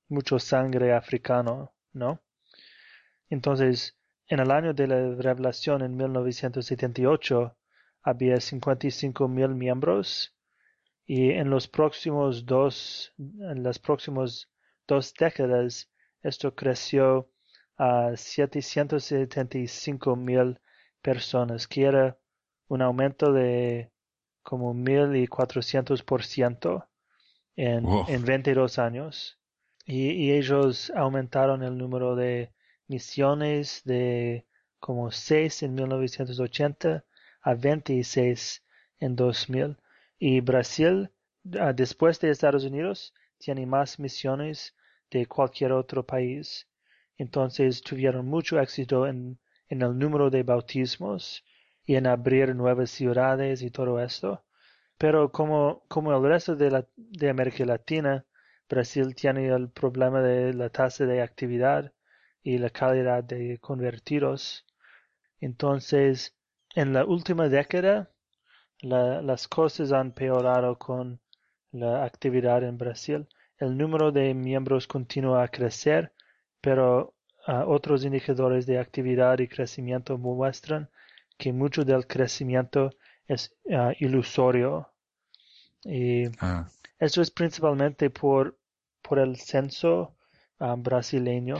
[0.09, 2.21] mucho sangre africano, ¿no?
[3.31, 7.57] Entonces, en el año de la revelación en 1978
[8.03, 10.35] había 55 mil miembros
[11.07, 14.49] y en los próximos dos, en las próximas
[14.89, 15.91] dos décadas
[16.23, 17.29] esto creció
[17.77, 20.59] a 775 mil
[21.03, 22.17] personas, que era
[22.69, 23.91] un aumento de
[24.43, 26.87] como mil y cuatrocientos por ciento
[27.57, 29.39] en, en 22 años.
[29.87, 32.53] Y, ellos aumentaron el número de
[32.89, 34.47] misiones, de
[34.81, 37.05] como 6 en 1980
[37.43, 38.63] a 26
[39.01, 39.77] en 2000.
[40.19, 41.11] Y Brasil,
[41.61, 44.75] ah, después de Estados Unidos, tiene más misiones
[45.11, 46.67] de cualquier otro país.
[47.17, 51.45] Entonces tuvieron mucho éxito en, en el número de bautismos
[51.87, 54.45] y en abrir nuevas ciudades y todo esto.
[54.99, 58.25] Pero como, como el resto de, la, de América Latina,
[58.69, 61.93] Brasil tiene el problema de la tasa de actividad
[62.43, 64.67] y la calidad de convertidos.
[65.41, 66.37] Entonces,
[66.75, 68.11] en la última década,
[68.81, 71.21] las cosas han peorado con
[71.73, 73.29] la actividad en Brasil.
[73.59, 76.13] El número de miembros continúa a crecer,
[76.61, 77.15] pero
[77.47, 80.91] ah, otros indicadores de actividad y crecimiento muestran
[81.37, 82.91] que mucho del crecimiento
[83.27, 84.91] es uh, ilusorio.
[85.85, 86.69] Y ah.
[86.99, 88.59] eso es principalmente por,
[89.03, 90.17] por el censo
[90.61, 91.57] uh, brasileño.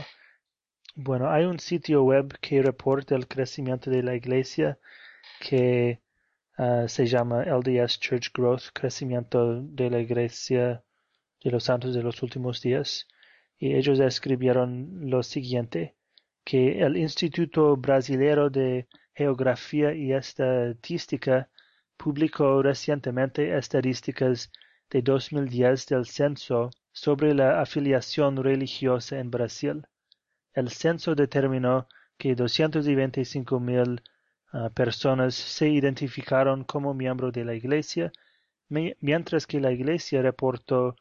[0.95, 4.79] Bueno, hay un sitio web que reporta el crecimiento de la iglesia
[5.39, 5.99] que
[6.57, 10.83] uh, se llama LDS Church Growth, crecimiento de la iglesia
[11.43, 13.07] de los santos de los últimos días.
[13.57, 15.95] Y ellos escribieron lo siguiente,
[16.43, 21.47] que el Instituto Brasilero de Geografía y Estadística
[21.95, 24.51] publicó recientemente estadísticas
[24.89, 29.87] de 2010 del censo sobre la afiliación religiosa en Brasil.
[30.53, 34.01] El censo determinó que 225 mil
[34.51, 38.11] ah, personas se identificaron como miembros de la Iglesia,
[38.67, 40.97] mientras que la Iglesia reportó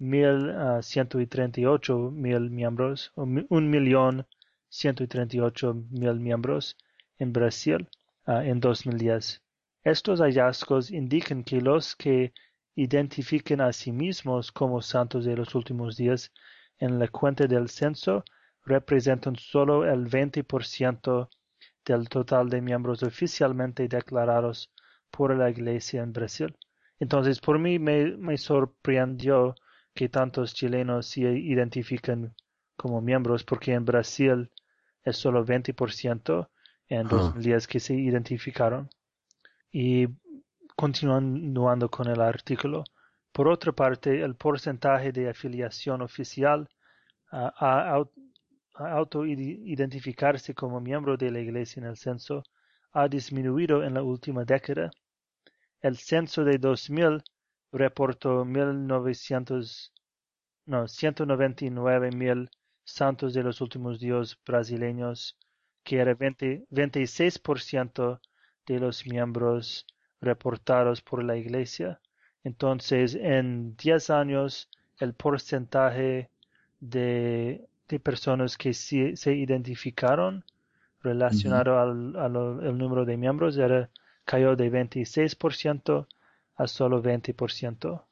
[0.00, 4.26] 1.138 mil miembros, o un millón
[4.70, 6.74] 138 mil miembros
[7.18, 7.88] en Brasil
[8.26, 9.42] uh, en 2010.
[9.84, 12.32] Estos hallazgos indican que los que
[12.74, 16.30] identifiquen a sí mismos como santos de los últimos días
[16.78, 18.24] en la cuenta del censo
[18.64, 21.28] representan solo el 20%
[21.84, 24.70] del total de miembros oficialmente declarados
[25.10, 26.56] por la Iglesia en Brasil.
[27.00, 29.54] Entonces, por mí me, sorprendió
[29.94, 32.34] que tantos chilenos se identifican
[32.76, 34.50] como miembros, porque en Brasil
[35.02, 36.48] es solo 20%
[36.88, 38.88] en 2010 que se identificaron.
[39.70, 40.08] Y
[40.76, 42.84] continuando con el artículo,
[43.32, 46.68] por otra parte, el porcentaje de afiliación oficial
[47.30, 48.02] a,
[48.74, 52.42] auto-identificarse como miembro de la Iglesia en el censo
[52.92, 54.90] ha disminuido en la última década.
[55.80, 57.22] El censo de 2000
[57.72, 59.92] reportó 1900,
[60.66, 62.50] no, 199 mil
[62.84, 65.36] santos de los últimos días brasileños
[65.88, 68.20] que era 20, 26%
[68.66, 69.86] de los miembros
[70.20, 71.98] reportados por la iglesia.
[72.44, 76.28] Entonces, en 10 años, el porcentaje
[76.80, 80.44] de, de personas que se identificaron
[81.02, 83.88] relacionado al, al número de miembros era,
[84.26, 86.06] cayó de 26%
[86.56, 88.04] a solo 20%.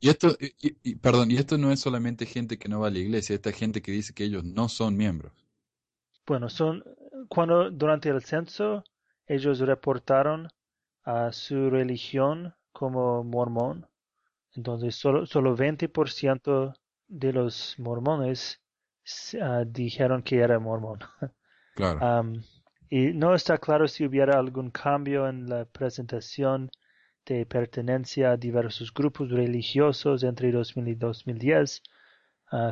[0.00, 2.98] Y esto, y, perdón, y esto no es solamente gente que no va a la
[2.98, 5.41] iglesia, esta gente que dice que ellos no son miembros.
[6.26, 6.84] Bueno, son
[7.28, 8.84] cuando durante el censo
[9.26, 10.48] ellos reportaron
[11.04, 13.86] a su religión como mormón.
[14.54, 16.74] Entonces solo, solo 20%
[17.08, 18.60] de los mormones
[19.34, 21.00] uh, dijeron que era mormón.
[21.74, 22.20] Claro.
[22.20, 22.42] Um,
[22.90, 26.70] y no está claro si hubiera algún cambio en la presentación
[27.24, 32.01] de pertenencia a diversos grupos religiosos entre 2000 y 2010 Ah,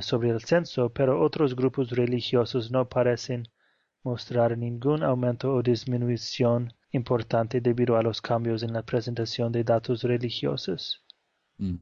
[0.01, 3.49] sobre el censo, pero otros grupos religiosos no parecen
[4.03, 10.03] mostrar ningún aumento o disminución importante debido a los cambios en la presentación de datos
[10.03, 11.03] religiosos.
[11.59, 11.77] Mm.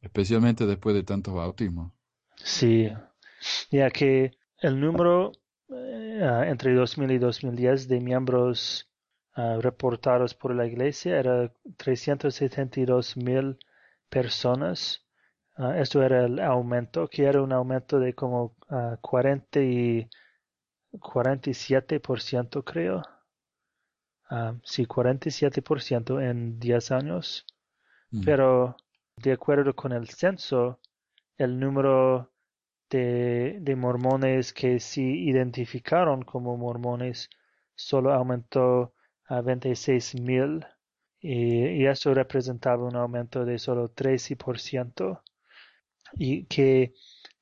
[0.00, 1.92] Especialmente después de tantos bautismos.
[2.36, 2.88] Sí,
[3.70, 5.32] ya que el número
[5.70, 8.88] ah, entre 2000 y 2010 de miembros
[9.34, 13.58] ah, reportados por la iglesia era 372 mil
[14.08, 15.05] personas
[15.58, 18.54] Ah, esto era el aumento, que era un aumento de como
[19.00, 20.08] 40 ah, y
[20.92, 23.02] 47% creo.
[24.30, 27.46] Uh, sí, 47% en 10 años.
[28.10, 28.24] Mm.
[28.24, 28.76] Pero
[29.16, 30.78] de acuerdo con el censo,
[31.38, 32.32] el número
[32.90, 37.30] de, de mormones que sí identificaron como mormones
[37.74, 38.94] solo aumentó
[39.26, 40.66] a 26 mil
[41.18, 45.22] y, y, eso representaba un aumento de solo 13%
[46.18, 46.94] y que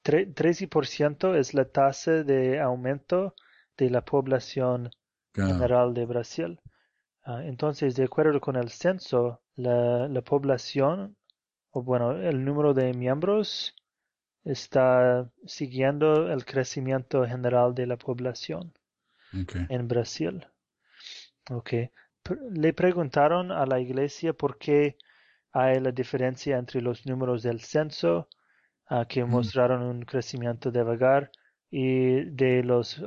[0.05, 3.35] 13% es la tasa de aumento
[3.77, 4.91] de la población
[5.35, 6.61] general de Brasil.
[7.25, 11.17] Ah, entonces, de acuerdo con el censo, la, la, población,
[11.71, 13.75] o bueno, el número de miembros
[14.45, 18.73] está siguiendo el crecimiento general de la población.
[19.69, 20.47] en Brasil.
[21.51, 21.91] Okay.
[22.53, 24.97] Le preguntaron a la iglesia por qué
[25.53, 28.29] hay la diferencia entre los números del censo,
[29.09, 31.31] que mostraron un crecimiento de vagar,
[31.77, 33.03] y de los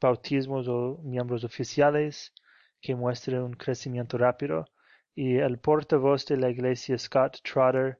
[0.00, 2.32] bautismos o miembros oficiales,
[2.80, 4.66] que muestran un crecimiento rápido.
[5.14, 7.98] Y el portavoz de la iglesia, Scott Trotter,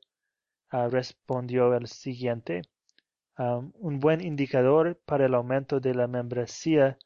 [0.70, 2.62] ah, respondió el siguiente.
[3.36, 6.98] un buen indicador para el aumento de la membresía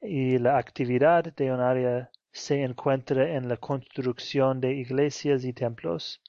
[0.00, 6.20] y la actividad de un área se encuentra en la construcción de iglesias y templos.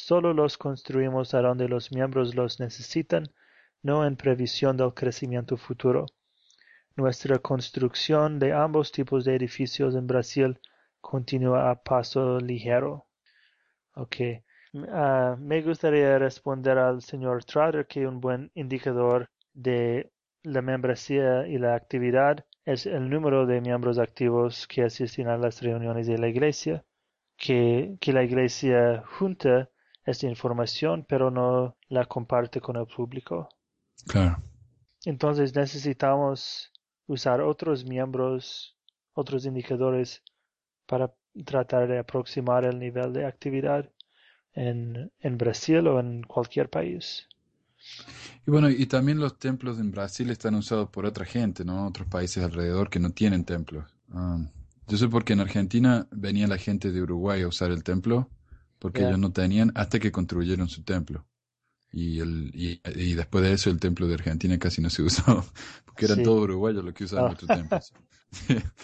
[0.00, 3.24] Solo los construimos a donde los miembros los necesitan,
[3.82, 6.06] no en previsión del crecimiento futuro.
[6.94, 10.60] Nuestra construcción de ambos tipos de edificios en Brasil
[11.00, 13.08] continúa a paso ligero.
[13.96, 14.16] Ok.
[14.88, 20.12] Ah, me gustaría responder al señor Trotter que un buen indicador de
[20.44, 25.60] la membresía y la actividad es el número de miembros activos que asisten a las
[25.60, 26.84] reuniones de la iglesia,
[27.36, 29.68] que, que la iglesia junta
[30.10, 33.48] esta información pero no la comparte con el público.
[34.06, 34.42] Claro.
[35.04, 36.72] Entonces necesitamos
[37.06, 38.76] usar otros miembros,
[39.12, 40.22] otros indicadores
[40.86, 41.12] para
[41.44, 43.90] tratar de aproximar el nivel de actividad
[44.54, 47.28] en, en Brasil o en cualquier país.
[48.46, 51.86] Y bueno, y también los templos en Brasil están usados por otra gente, ¿no?
[51.86, 53.84] Otros países alrededor que no tienen templos.
[54.12, 54.38] Ah,
[54.88, 58.30] yo sé porque en Argentina venía la gente de Uruguay a usar el templo,
[58.78, 61.26] porque ellos no tenían hasta que construyeron su templo.
[61.90, 65.22] Y, el, y, después de eso el templo de Argentina casi no se usó,
[65.86, 67.28] porque eran todos uruguayos los que usaban oh.
[67.28, 67.92] nuestros templos.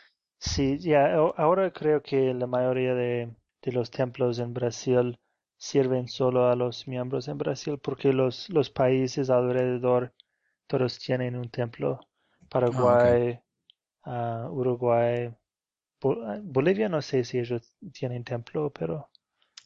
[0.38, 5.18] sí, ya, ahora creo que la mayoría de, de los templos en Brasil
[5.58, 10.14] sirven solo a los miembros en Brasil porque los, los países alrededor
[10.68, 12.00] todos tienen un templo.
[12.48, 13.40] Paraguay,
[14.04, 15.34] ah, ah, Uruguay,
[16.04, 19.10] ah, Bolivia no sé si ellos tienen templo, pero...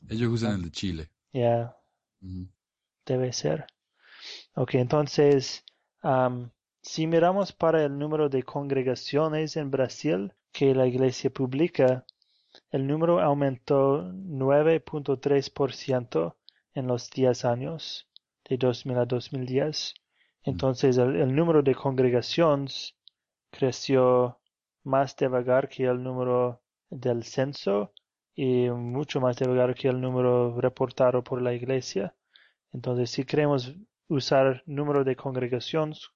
[0.08, 1.10] Ellos usan el de Chile.
[1.32, 1.76] Ya.
[3.06, 3.66] Debe ser.
[4.54, 5.64] Ok, entonces,
[6.82, 12.04] si miramos para el número de congregaciones en Brasil que la iglesia publica,
[12.70, 16.36] el número aumentó 9.3%
[16.74, 18.08] en los 10 años,
[18.48, 19.94] de 2000 a 2010.
[20.44, 22.94] Entonces el, número de congregaciones
[23.50, 24.38] creció
[24.82, 27.92] más de vagar que el número del censo
[28.34, 32.14] y mucho más de vagar que el número reportado por la iglesia.
[32.72, 33.74] Entonces si queremos
[34.08, 36.10] usar número de congregaciones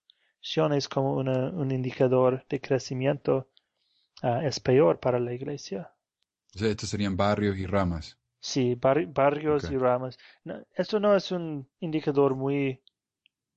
[0.89, 3.49] como un indicador de crecimiento,
[4.23, 5.93] ah, es peor para la iglesia.
[6.55, 8.19] O sea, estos serían barrios y ramas.
[8.39, 10.19] Sí, barrios y ramas.
[10.75, 12.81] esto no es un indicador muy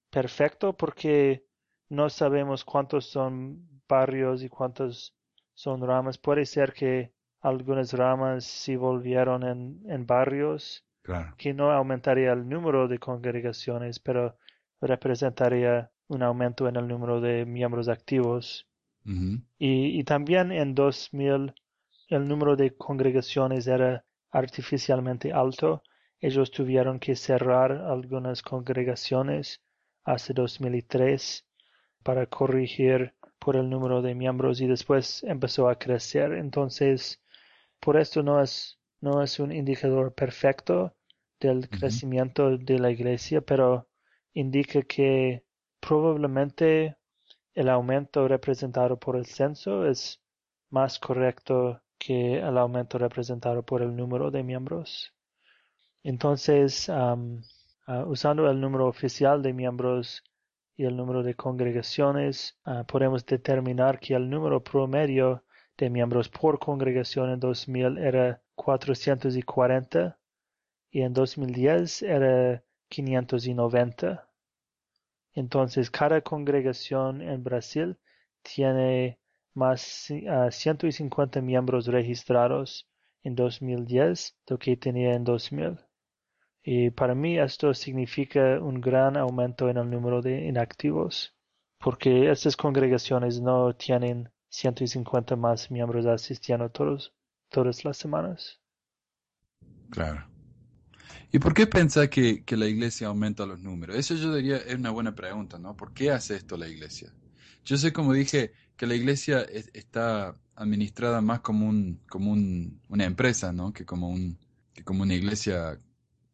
[0.10, 1.46] perfecto porque
[1.90, 5.16] no sabemos cuántos son barrios y cuántos
[5.54, 6.18] son ramas.
[6.18, 10.86] Puede ser que algunas ramas se volvieron en, en barrios,
[11.38, 14.38] que no aumentaría el número de congregaciones, pero
[14.82, 18.68] representaría un aumento en el número de miembros activos.
[19.06, 21.54] y, y, también en 2000
[22.10, 25.84] el número de congregaciones era artificialmente alto,
[26.20, 29.62] ellos tuvieron que cerrar algunas congregaciones
[30.04, 31.46] hace 2003
[32.04, 36.34] para corregir por el número de miembros y después empezó a crecer.
[36.34, 37.22] Entonces,
[37.80, 40.96] por esto no es, no es un indicador perfecto
[41.40, 43.88] del crecimiento de la iglesia, pero
[44.34, 45.44] indica que
[45.80, 46.98] probablemente
[47.54, 50.22] el aumento representado por el censo es
[50.70, 55.14] más correcto que el aumento representado por el número de miembros.
[56.04, 57.18] Entonces, ah,
[58.06, 60.24] usando el número oficial de miembros
[60.78, 65.44] y el número de congregaciones, ah, podemos determinar que el número promedio
[65.80, 70.20] de miembros por congregación en 2000 era 440
[70.92, 74.28] y en 2010 era 590.
[75.34, 77.98] Entonces, cada congregación en Brasil
[78.42, 79.20] tiene
[79.54, 82.88] más uh, 150 miembros registrados
[83.24, 85.80] en 2010 lo que tenía en 2000.
[86.64, 91.36] Y para mí esto significa un gran aumento en el número de inactivos,
[91.80, 97.14] porque estas congregaciones no tienen 150 más miembros asistiendo todos,
[97.50, 98.60] todas las semanas.
[99.90, 100.28] Claro.
[101.32, 103.96] ¿Y por qué piensa que, que la iglesia aumenta los números?
[103.96, 105.76] Eso yo diría es una buena pregunta, ¿no?
[105.76, 107.14] ¿Por qué hace esto la iglesia?
[107.66, 109.42] Yo sé, como dije, que la iglesia
[109.74, 113.74] está administrada más como un como un, una empresa, ¿no?
[113.74, 114.40] Que como un
[114.74, 115.80] que como una iglesia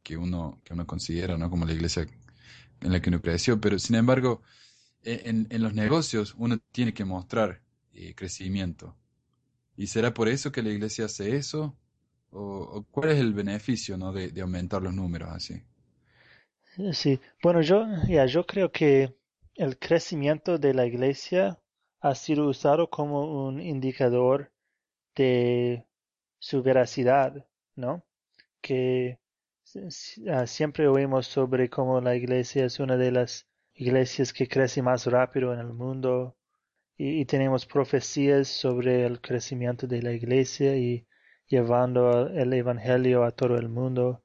[0.03, 1.49] que uno que uno considera, ¿no?
[1.49, 2.07] Como la iglesia
[2.81, 4.43] en la que uno creció, pero sin embargo,
[5.03, 7.61] e, en, en los negocios uno tiene que mostrar
[7.95, 8.95] eh, crecimiento.
[9.77, 11.77] ¿Y será por eso que la iglesia hace eso?
[12.31, 14.11] ¿O, cuál es el beneficio ¿no?
[14.11, 15.63] de, aumentar los números así?
[16.91, 19.15] Sí, bueno, yo, ya, yo creo que
[19.55, 21.57] el crecimiento de la iglesia
[22.01, 24.51] ha sido usado como un indicador
[25.15, 25.85] de
[26.37, 28.03] su veracidad, ¿no?
[28.59, 29.19] Que
[30.29, 35.05] ah, siempre oímos sobre cómo la iglesia es una de las iglesias que crece más
[35.05, 36.35] rápido en el mundo
[36.97, 41.05] y, tenemos profecías sobre el crecimiento de la iglesia y
[41.47, 44.21] llevando el evangelio a todo el mundo.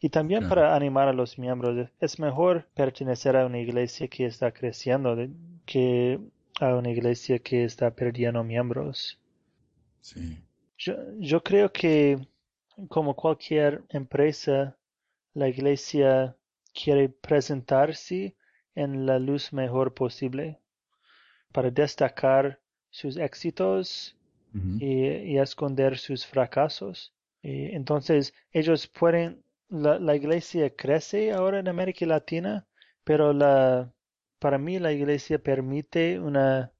[0.00, 4.52] Y también para animar a los miembros, es mejor pertenecer a una iglesia que está
[4.52, 5.16] creciendo
[5.64, 6.20] que
[6.60, 9.18] a una iglesia que está perdiendo miembros.
[10.00, 10.38] Sí.
[10.78, 12.18] Yo, yo creo que
[12.88, 14.76] como cualquier empresa,
[15.34, 16.36] la iglesia
[16.72, 18.34] quiere presentarse
[18.74, 20.61] en la luz mejor posible
[21.52, 24.16] para destacar sus éxitos
[24.78, 27.14] y, esconder sus fracasos.
[27.42, 32.66] Y entonces ellos pueden, la, la, iglesia crece ahora en América Latina,
[33.04, 33.92] pero la,
[34.38, 36.72] para mí la iglesia permite una,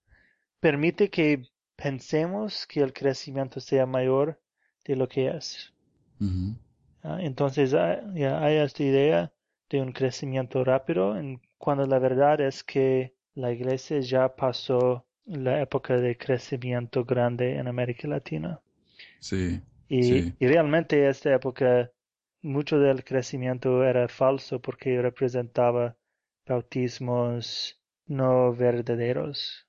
[0.61, 1.45] permite que
[1.77, 4.41] pensemos que el crecimiento sea mayor
[4.85, 5.73] de lo que es.
[7.03, 9.33] Ah, entonces hay, hay esta idea
[9.71, 11.17] de un crecimiento rápido
[11.59, 17.69] cuando la verdad es que la iglesia ya pasó la época de crecimiento grande en
[17.69, 18.61] América Latina.
[19.21, 19.61] Sí.
[19.89, 21.91] Y, y realmente esta época
[22.43, 25.97] mucho del crecimiento era falso porque representaba
[26.47, 29.67] bautismos no verdaderos.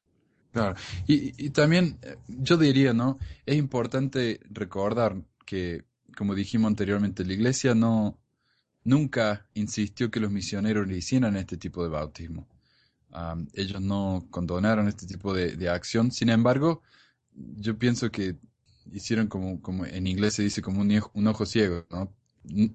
[0.51, 0.75] Claro,
[1.07, 3.17] y, y, también eh, yo diría, ¿no?
[3.45, 5.83] Es importante recordar que,
[6.15, 8.17] como dijimos anteriormente, la iglesia no
[8.83, 12.47] nunca insistió que los misioneros le hicieran este tipo de bautismo
[13.53, 16.11] ellos no condonaron este tipo de, acción.
[16.11, 16.81] Sin embargo,
[17.33, 18.37] yo pienso que
[18.91, 22.13] hicieron como, como en inglés se dice como un, ojo ciego, ¿no?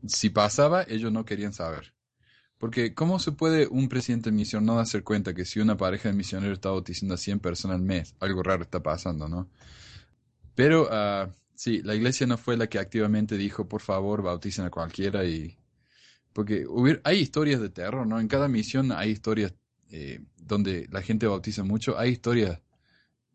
[0.06, 1.94] Si pasaba, ellos no querían saber.
[2.58, 6.08] Porque ¿cómo se puede un presidente de misión no darse cuenta que si una pareja
[6.08, 9.48] de misioneros está bautizando a 100 personas al mes, algo raro está pasando, ¿no?
[10.54, 14.70] Pero uh, sí, la iglesia no fue la que activamente dijo, por favor, bauticen a
[14.70, 15.56] cualquiera y...
[16.32, 16.66] Porque
[17.04, 18.20] hay historias de terror, ¿no?
[18.20, 19.54] En cada misión hay historias
[19.90, 22.60] eh, donde la gente bautiza mucho, hay historias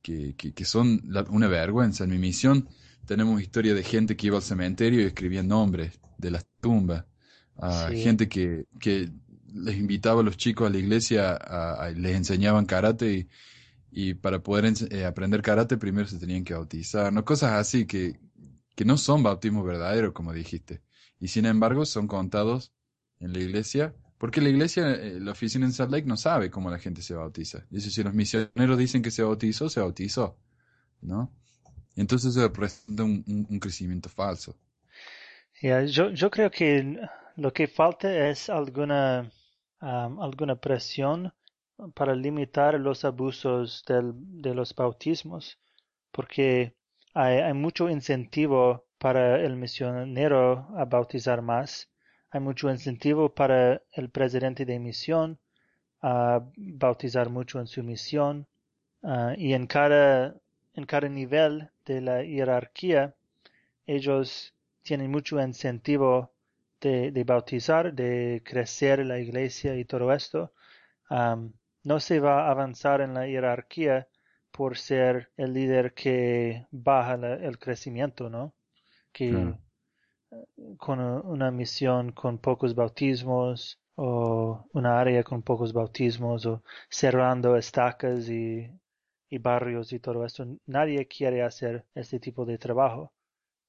[0.01, 2.03] que, que, son una vergüenza.
[2.03, 2.67] En mi misión
[3.05, 7.05] tenemos historia de gente que iba al cementerio y escribía nombres de las tumbas.
[7.91, 9.09] Gente que, que
[9.53, 13.29] les invitaba a los chicos a la iglesia, a, les enseñaban karate y,
[13.91, 17.23] y para poder eh, aprender karate primero se tenían que bautizar, ¿no?
[17.23, 18.19] Cosas así que,
[18.75, 20.81] que no son bautismos verdaderos, como dijiste.
[21.19, 22.73] Y sin embargo son contados
[23.19, 26.69] en la iglesia porque la iglesia, eh, la oficina en Salt Lake no sabe cómo
[26.69, 27.65] la gente se bautiza.
[27.69, 30.37] Dice, si los misioneros dicen que se bautizó, se bautizó.
[31.01, 31.29] ¿No?
[31.97, 34.55] Entonces se representa un, crecimiento falso.
[35.61, 37.01] yo, yo creo que
[37.35, 39.29] lo que falta es alguna,
[39.81, 41.33] alguna presión
[41.93, 45.59] para limitar los abusos del, de los bautismos,
[46.13, 46.77] porque
[47.13, 51.89] hay, hay mucho incentivo para el misionero a bautizar más
[52.33, 55.37] hay mucho incentivo para el presidente de misión
[56.01, 58.47] a bautizar mucho en su misión
[59.03, 60.35] ah, y en cada,
[60.73, 63.15] en cada nivel de la jerarquía
[63.85, 66.31] ellos tienen mucho incentivo
[66.81, 70.53] de, bautizar, de crecer la iglesia y todo esto.
[71.83, 74.07] no se va a avanzar en la jerarquía
[74.51, 78.53] por ser el líder que baja el crecimiento, ¿no?
[79.11, 79.53] Que,
[80.77, 88.29] con una misión con pocos bautismos o una área con pocos bautismos o cerrando estacas
[88.29, 88.69] y,
[89.39, 90.45] barrios y todo esto.
[90.67, 93.13] Nadie quiere hacer este tipo de trabajo.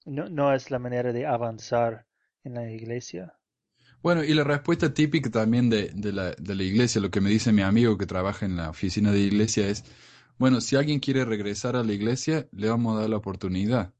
[0.04, 2.06] No, no es la manera de avanzar
[2.42, 3.34] en la iglesia.
[4.02, 7.30] Bueno, y la respuesta típica también de, de, la, de la iglesia, lo que me
[7.30, 9.84] dice mi amigo que trabaja en la oficina de iglesia es,
[10.36, 13.94] bueno, si alguien quiere regresar a la iglesia, le vamos a dar la oportunidad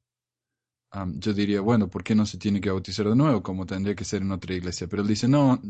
[1.16, 4.04] yo diría, bueno, ¿por qué no se tiene que bautizar de nuevo como tendría que
[4.04, 4.86] ser en otra iglesia?
[4.86, 5.60] Pero él dice, no,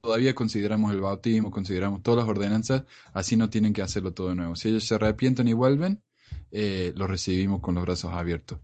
[0.00, 4.36] todavía consideramos el bautismo, consideramos todas las ordenanzas, así no tienen que hacerlo todo de
[4.36, 4.56] nuevo.
[4.56, 6.02] Si ellos se arrepienten y vuelven,
[6.50, 8.58] eh, los recibimos con los brazos abiertos.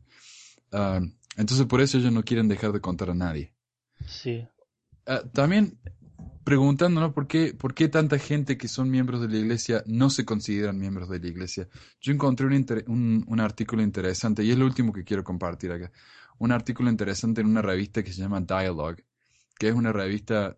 [1.36, 3.54] entonces por eso ellos no quieren dejar de contar a nadie.
[4.06, 4.46] Sí.
[5.06, 5.78] Ah, también
[6.48, 10.24] preguntándonos por qué, por qué tanta gente que son miembros de la iglesia no se
[10.24, 11.68] consideran miembros de la iglesia.
[12.00, 12.46] Yo encontré
[12.86, 15.92] un, un, artículo interesante, y es lo último que quiero compartir acá.
[16.38, 19.04] Un artículo interesante en una revista que se llama Dialogue,
[19.58, 20.56] que es una revista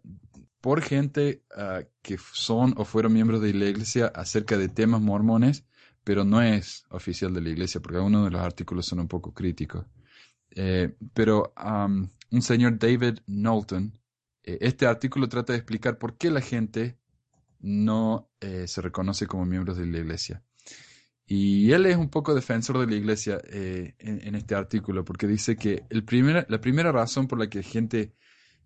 [0.61, 5.65] por gente ah, que son o fueron miembros de la iglesia acerca de temas mormones,
[6.05, 9.35] pero no es oficial de la iglesia, porque algunos de los artículos son un poco
[9.35, 9.87] críticos.
[10.53, 11.53] Eh, pero
[12.31, 13.99] un señor David Knowlton,
[14.43, 16.99] este artículo trata de explicar por qué la gente
[17.61, 20.43] no eh, se reconoce como miembros de la iglesia.
[21.27, 25.85] Y él es un poco defensor de la iglesia en, este artículo, porque dice que
[25.89, 26.05] el
[26.49, 28.17] la primera razón por la que gente,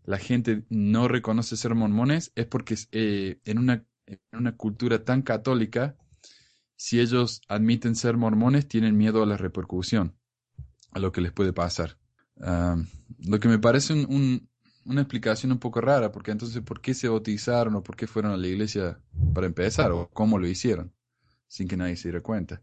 [0.05, 5.99] la gente no reconoce ser mormones es porque en, una, en una cultura tan católica,
[6.77, 10.17] si ellos admiten ser mormones, tienen miedo a la repercusión,
[10.93, 11.99] a lo que les puede pasar.
[12.37, 13.93] lo que me parece
[14.87, 18.33] una explicación un poco rara, porque entonces, ¿por qué se bautizaron o por qué fueron
[18.33, 19.01] a la iglesia
[19.33, 20.93] para empezar o cómo lo hicieron?
[21.49, 22.63] Sin que nadie se diera cuenta.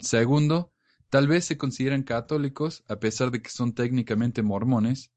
[0.00, 0.72] segundo,
[1.08, 5.12] tal vez se consideran católicos a pesar de que son técnicamente mormones,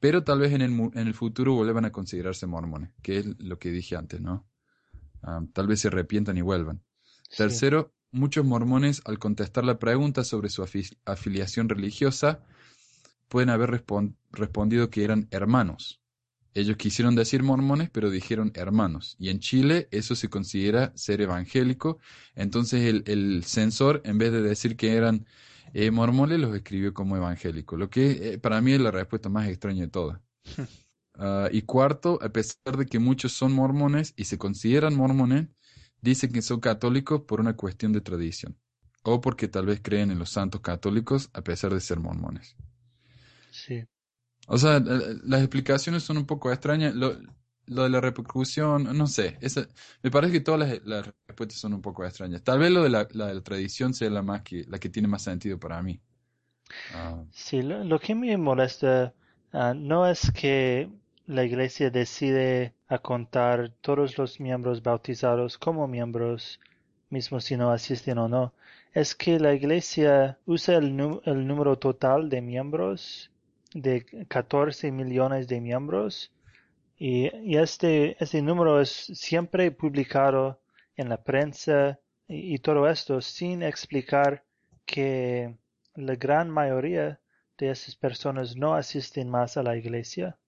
[0.00, 3.58] pero tal vez en el, en el futuro vuelvan a considerarse mormones, que es lo
[3.58, 4.46] que dije antes, ¿no?
[5.52, 6.82] tal vez se arrepientan y vuelvan.
[7.36, 10.64] Tercero, muchos mormones al contestar la pregunta sobre su
[11.04, 12.44] afiliación religiosa
[13.28, 13.84] pueden haber
[14.32, 16.00] respondido que eran hermanos.
[16.54, 19.16] Ellos quisieron decir mormones, pero dijeron hermanos.
[19.18, 21.98] Y en Chile eso se considera ser evangélico.
[22.34, 25.26] Entonces el, censor, en vez de decir que eran
[25.72, 27.76] eh, mormones, los escribió como evangélico.
[27.76, 30.20] Lo que eh, para mí es la respuesta más extraña de todas.
[31.20, 35.48] Ah, y cuarto, a pesar de que muchos son mormones y se consideran mormones,
[36.00, 38.56] dicen que son católicos por una cuestión de tradición,
[39.02, 42.54] o porque tal vez creen en los santos católicos a pesar de ser mormones.
[43.66, 43.84] Sí.
[44.46, 46.94] O sea, las explicaciones son un poco extrañas.
[46.94, 47.16] Lo,
[47.66, 49.38] de la repercusión, no sé.
[50.02, 52.42] me parece que todas las, respuestas son un poco extrañas.
[52.42, 55.58] Tal vez lo de la, tradición sea la, más que, la que tiene más sentido
[55.58, 56.00] para mí.
[56.94, 57.22] Ah.
[57.30, 59.12] Sí, lo, que me molesta
[59.52, 60.88] ah, no es que
[61.26, 66.58] la iglesia decide a contar todos los miembros bautizados como miembros,
[67.10, 68.54] mismo si no asisten o no,
[68.94, 73.30] es que la iglesia usa el, número total de miembros
[73.74, 76.32] de 14 millones de miembros
[76.98, 80.60] y, este, este número es siempre publicado
[80.96, 84.44] en la prensa y, y todo esto sin explicar
[84.84, 85.56] que
[85.94, 87.20] la gran mayoría
[87.58, 90.38] de esas personas no asisten más a la iglesia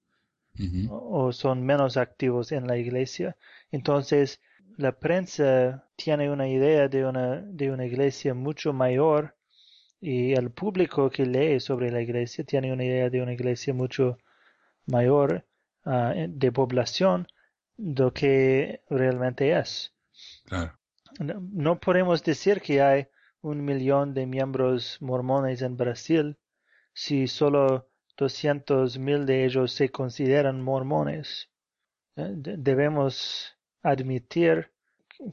[0.90, 3.36] o son menos activos en la iglesia.
[3.70, 4.40] Entonces,
[4.76, 9.36] la prensa tiene una idea de una, de una iglesia mucho mayor
[10.00, 14.18] y el público que lee sobre la iglesia tiene una idea de una iglesia mucho
[14.86, 15.44] mayor
[15.84, 17.28] ah, de población
[17.76, 19.92] de lo que realmente es.
[21.18, 23.08] no, podemos decir que hay
[23.42, 26.36] un millón de miembros mormones en Brasil
[26.92, 31.48] si solo doscientos mil de ellos se consideran mormones.
[32.16, 34.70] Eh, debemos admitir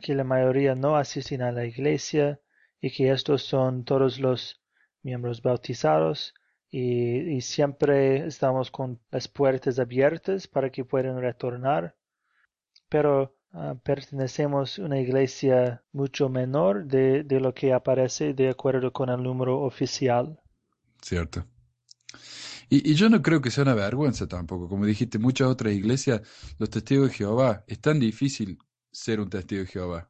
[0.01, 2.39] que la mayoría no asisten a la iglesia
[2.81, 4.61] y que estos son todos los
[5.03, 6.33] miembros bautizados
[6.69, 11.95] y, siempre estamos con las puertas abiertas para que puedan retornar.
[12.89, 18.91] Pero ah, pertenecemos a una iglesia mucho menor de, de lo que aparece de acuerdo
[18.91, 20.39] con el número oficial.
[21.01, 21.45] Cierto.
[22.69, 24.67] Y, yo no creo que sea una vergüenza tampoco.
[24.67, 26.21] Como dijiste, muchas otras iglesias,
[26.57, 28.57] los testigos de Jehová, es tan difícil
[28.91, 30.09] ser un testigo de Jehová.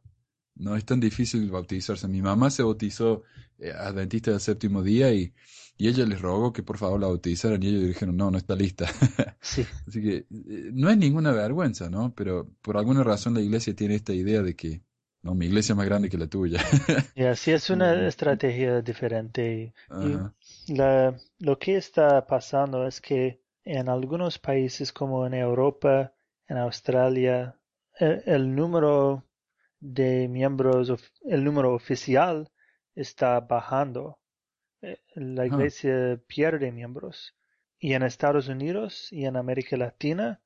[0.59, 2.07] No es tan difícil bautizarse.
[2.07, 3.23] Mi mamá se bautizó
[3.59, 5.33] eh, adventista del séptimo día y,
[5.77, 8.55] y ella les rogó que por favor la bautizaran y ellos dijeron, no, no está
[8.55, 8.87] lista.
[9.39, 9.65] Sí.
[9.87, 12.13] Así que eh, no es ninguna vergüenza, ¿no?
[12.13, 14.81] Pero por alguna razón la iglesia tiene esta idea de que,
[15.21, 16.59] no, mi iglesia es más grande que la tuya.
[17.15, 19.73] Y así es una estrategia diferente.
[20.67, 26.13] La, lo que está pasando es que en algunos países como en Europa,
[26.47, 27.57] en Australia,
[27.99, 29.23] el, número
[29.79, 32.51] de miembros, el número oficial
[32.95, 34.19] está bajando.
[34.81, 35.47] Eh, la ah.
[35.47, 37.35] iglesia pierde miembros.
[37.79, 40.41] Y en Estados Unidos y en América Latina,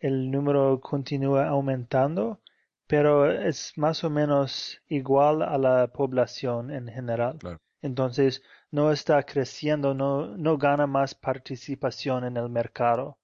[0.00, 2.40] el número continúa aumentando,
[2.88, 7.38] pero es más o menos igual a la población en general.
[7.82, 13.18] Entonces, no está creciendo, no, no gana más participación en el mercado,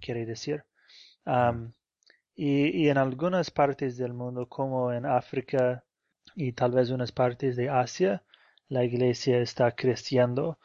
[0.00, 0.64] quiere decir.
[2.36, 5.84] Y, en algunas partes del mundo, como en África
[6.34, 8.22] y tal vez unas partes de Asia,
[8.68, 10.58] la iglesia está creciendo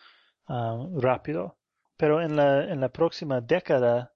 [0.47, 1.57] rápido.
[1.97, 4.13] Pero en la, en la próxima década,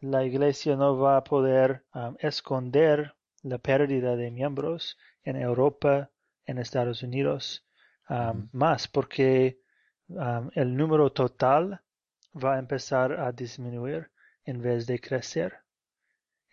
[0.00, 1.84] la iglesia no va a poder
[2.18, 6.10] esconder la pérdida de miembros en Europa,
[6.46, 7.64] en Estados Unidos
[8.52, 9.60] más porque
[10.54, 11.80] el número total
[12.34, 14.10] va a empezar a disminuir
[14.44, 15.63] en vez de crecer.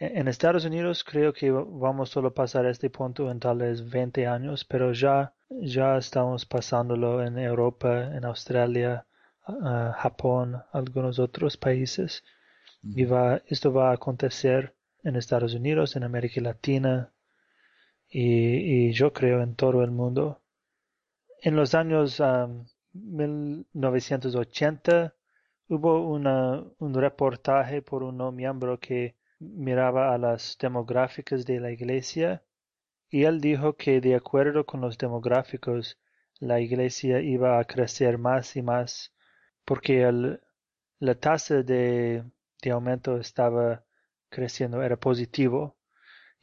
[0.04, 4.26] En Estados Unidos creo que vamos solo a pasar este punto en tal vez 20
[4.26, 9.06] años, pero ya, ya estamos pasándolo en Europa, en Australia,
[9.45, 12.24] Japón, algunos otros países.
[12.82, 14.74] Y va, esto va a acontecer
[15.04, 17.14] en Estados Unidos, en América Latina
[18.10, 20.41] y, y yo creo en todo el mundo.
[21.43, 22.20] En los años
[22.93, 25.14] 1980
[25.70, 32.44] hubo una, un reportaje por un miembro que miraba a las demográficas de la iglesia
[33.10, 36.00] y él dijo que de acuerdo con los demográficos
[36.39, 39.14] la iglesia iba a crecer más y más
[39.66, 40.42] porque el,
[41.00, 42.24] la tasa de,
[42.62, 43.84] de aumento estaba
[44.30, 45.76] creciendo, era positivo.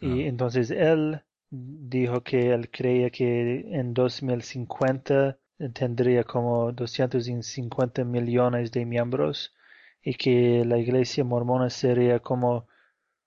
[0.01, 5.39] Y entonces él dijo que él creía que en 2050
[5.73, 9.55] tendría como 250 millones de miembros
[10.01, 12.69] y que la iglesia mormona sería como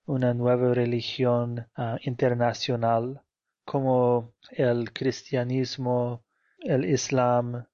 [0.05, 3.21] una nueva religión ah, internacional,
[3.65, 6.23] como el cristianismo,
[6.59, 7.65] el islam,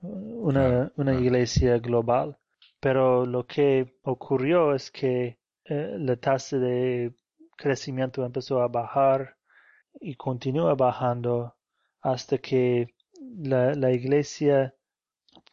[0.00, 2.38] una, una iglesia global.
[2.80, 7.14] Pero lo que ocurrió es que eh, la tasa de
[7.56, 9.36] crecimiento empezó a bajar
[10.00, 11.54] y continúa bajando
[12.02, 12.94] hasta que
[13.38, 14.74] la, la iglesia,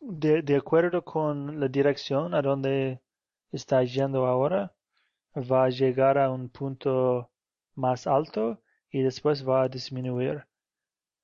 [0.02, 3.02] de, de, acuerdo con la dirección a donde
[3.52, 4.74] está yendo ahora,
[5.36, 7.32] va a llegar a un punto
[7.76, 8.62] más alto
[8.92, 10.46] y después va a disminuir.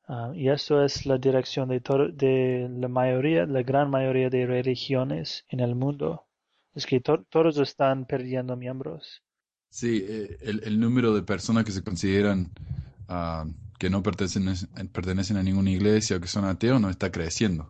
[0.07, 1.81] Ah, y eso es la dirección de,
[2.13, 6.25] de la mayoría, la gran mayoría de religiones en el mundo.
[6.73, 9.21] Es que todos están perdiendo miembros.
[9.69, 12.51] Sí, eh, el, el, número de personas que se consideran
[13.09, 14.55] uh, que no pertenecen,
[14.93, 17.69] pertenecen a ninguna iglesia o que son ateos no está creciendo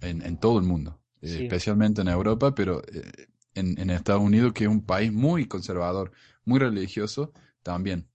[0.00, 4.64] en, en todo el mundo, especialmente en Europa, pero eh, en, en, Estados Unidos, que
[4.64, 6.12] es un país muy conservador,
[6.44, 7.32] muy religioso,
[7.62, 8.08] también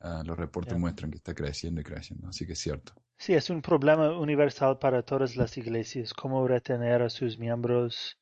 [0.00, 2.94] uh, los reportes muestran que está creciendo y creciendo, así que es cierto.
[3.18, 8.16] Sí, es un problema universal para todas las iglesias, cómo retener a sus miembros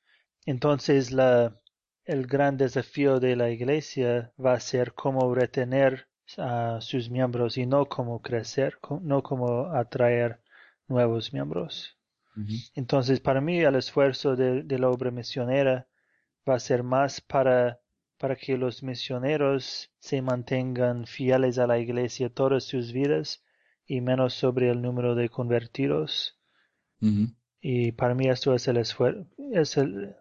[0.48, 1.60] entonces la,
[2.06, 7.66] el gran desafío de la iglesia va a ser cómo retener a sus miembros y
[7.66, 10.40] no cómo crecer, no cómo atraer
[10.86, 11.98] nuevos miembros.
[12.74, 15.86] Entonces, para mí, el esfuerzo de, la obra misionera
[16.48, 17.80] va a ser más para,
[18.18, 23.42] para que los misioneros se mantengan fieles a la iglesia todas sus vidas
[23.86, 26.38] y menos sobre el número de convertidos.
[27.60, 30.16] Y para mí esto es el esfuerzo, es el,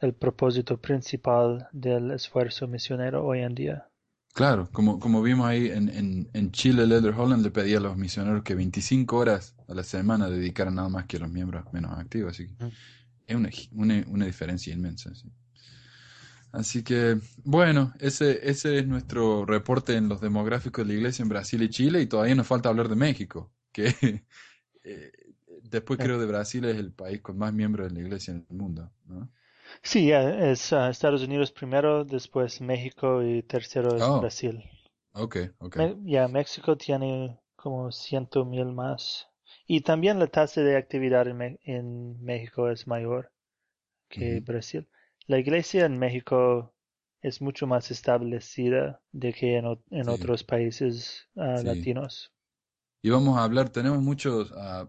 [0.00, 3.88] el propósito principal del esfuerzo misionero hoy en día.
[4.34, 7.96] Claro, como, como vimos ahí en, en, en Chile, Leder Holland le pedía a los
[7.96, 11.98] misioneros que 25 horas a la semana dedicaran nada más que a los miembros menos
[11.98, 12.54] activos, así que
[13.26, 15.10] es una, una, una, diferencia inmensa.
[16.52, 21.28] Así que, bueno, ese, ese es nuestro reporte en los demográficos de la iglesia en
[21.28, 23.94] Brasil y Chile, y todavía nos falta hablar de México, que
[24.84, 25.12] eh,
[25.64, 28.56] después creo de Brasil es el país con más miembros de la iglesia en el
[28.56, 28.90] mundo.
[29.06, 29.30] ¿no?
[29.82, 34.14] Sí, es uh, Estados Unidos primero, después México y tercero es Oh.
[34.14, 34.62] Brasil.
[35.12, 35.76] Ok, ok.
[35.76, 39.28] Me- Ya, México tiene como ciento mil más.
[39.66, 43.32] Y también la tasa de actividad en, en México es mayor
[44.10, 44.40] que.
[44.40, 44.88] Brasil.
[45.28, 46.74] La iglesia en México
[47.22, 50.10] es mucho más establecida de que en, o- en Sí.
[50.10, 51.66] otros países uh, Sí.
[51.66, 52.32] latinos.
[53.02, 54.88] Y vamos a hablar, tenemos muchos ah,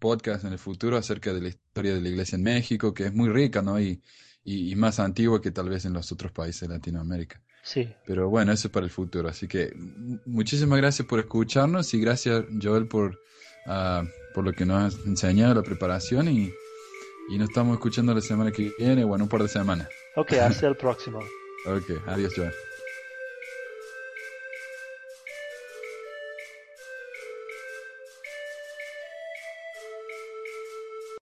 [0.00, 3.14] podcasts en el futuro acerca de la historia de la iglesia en México, que es
[3.14, 3.80] muy rica, ¿no?
[3.80, 4.02] Y,
[4.42, 7.40] y, y más antigua que tal vez en los otros países de Latinoamérica.
[7.62, 9.28] Sí, Pero bueno, eso es para el futuro.
[9.28, 9.72] Así que
[10.26, 13.18] muchísimas gracias por escucharnos y gracias, Joel, por,
[13.66, 14.02] ah,
[14.34, 16.28] por lo que nos has enseñado, la preparación.
[16.28, 16.52] Y,
[17.28, 19.88] y nos estamos escuchando la semana que viene, bueno, un par de semanas.
[20.16, 21.20] ok, hasta el próximo.
[21.66, 22.52] Ok, adiós, Joel.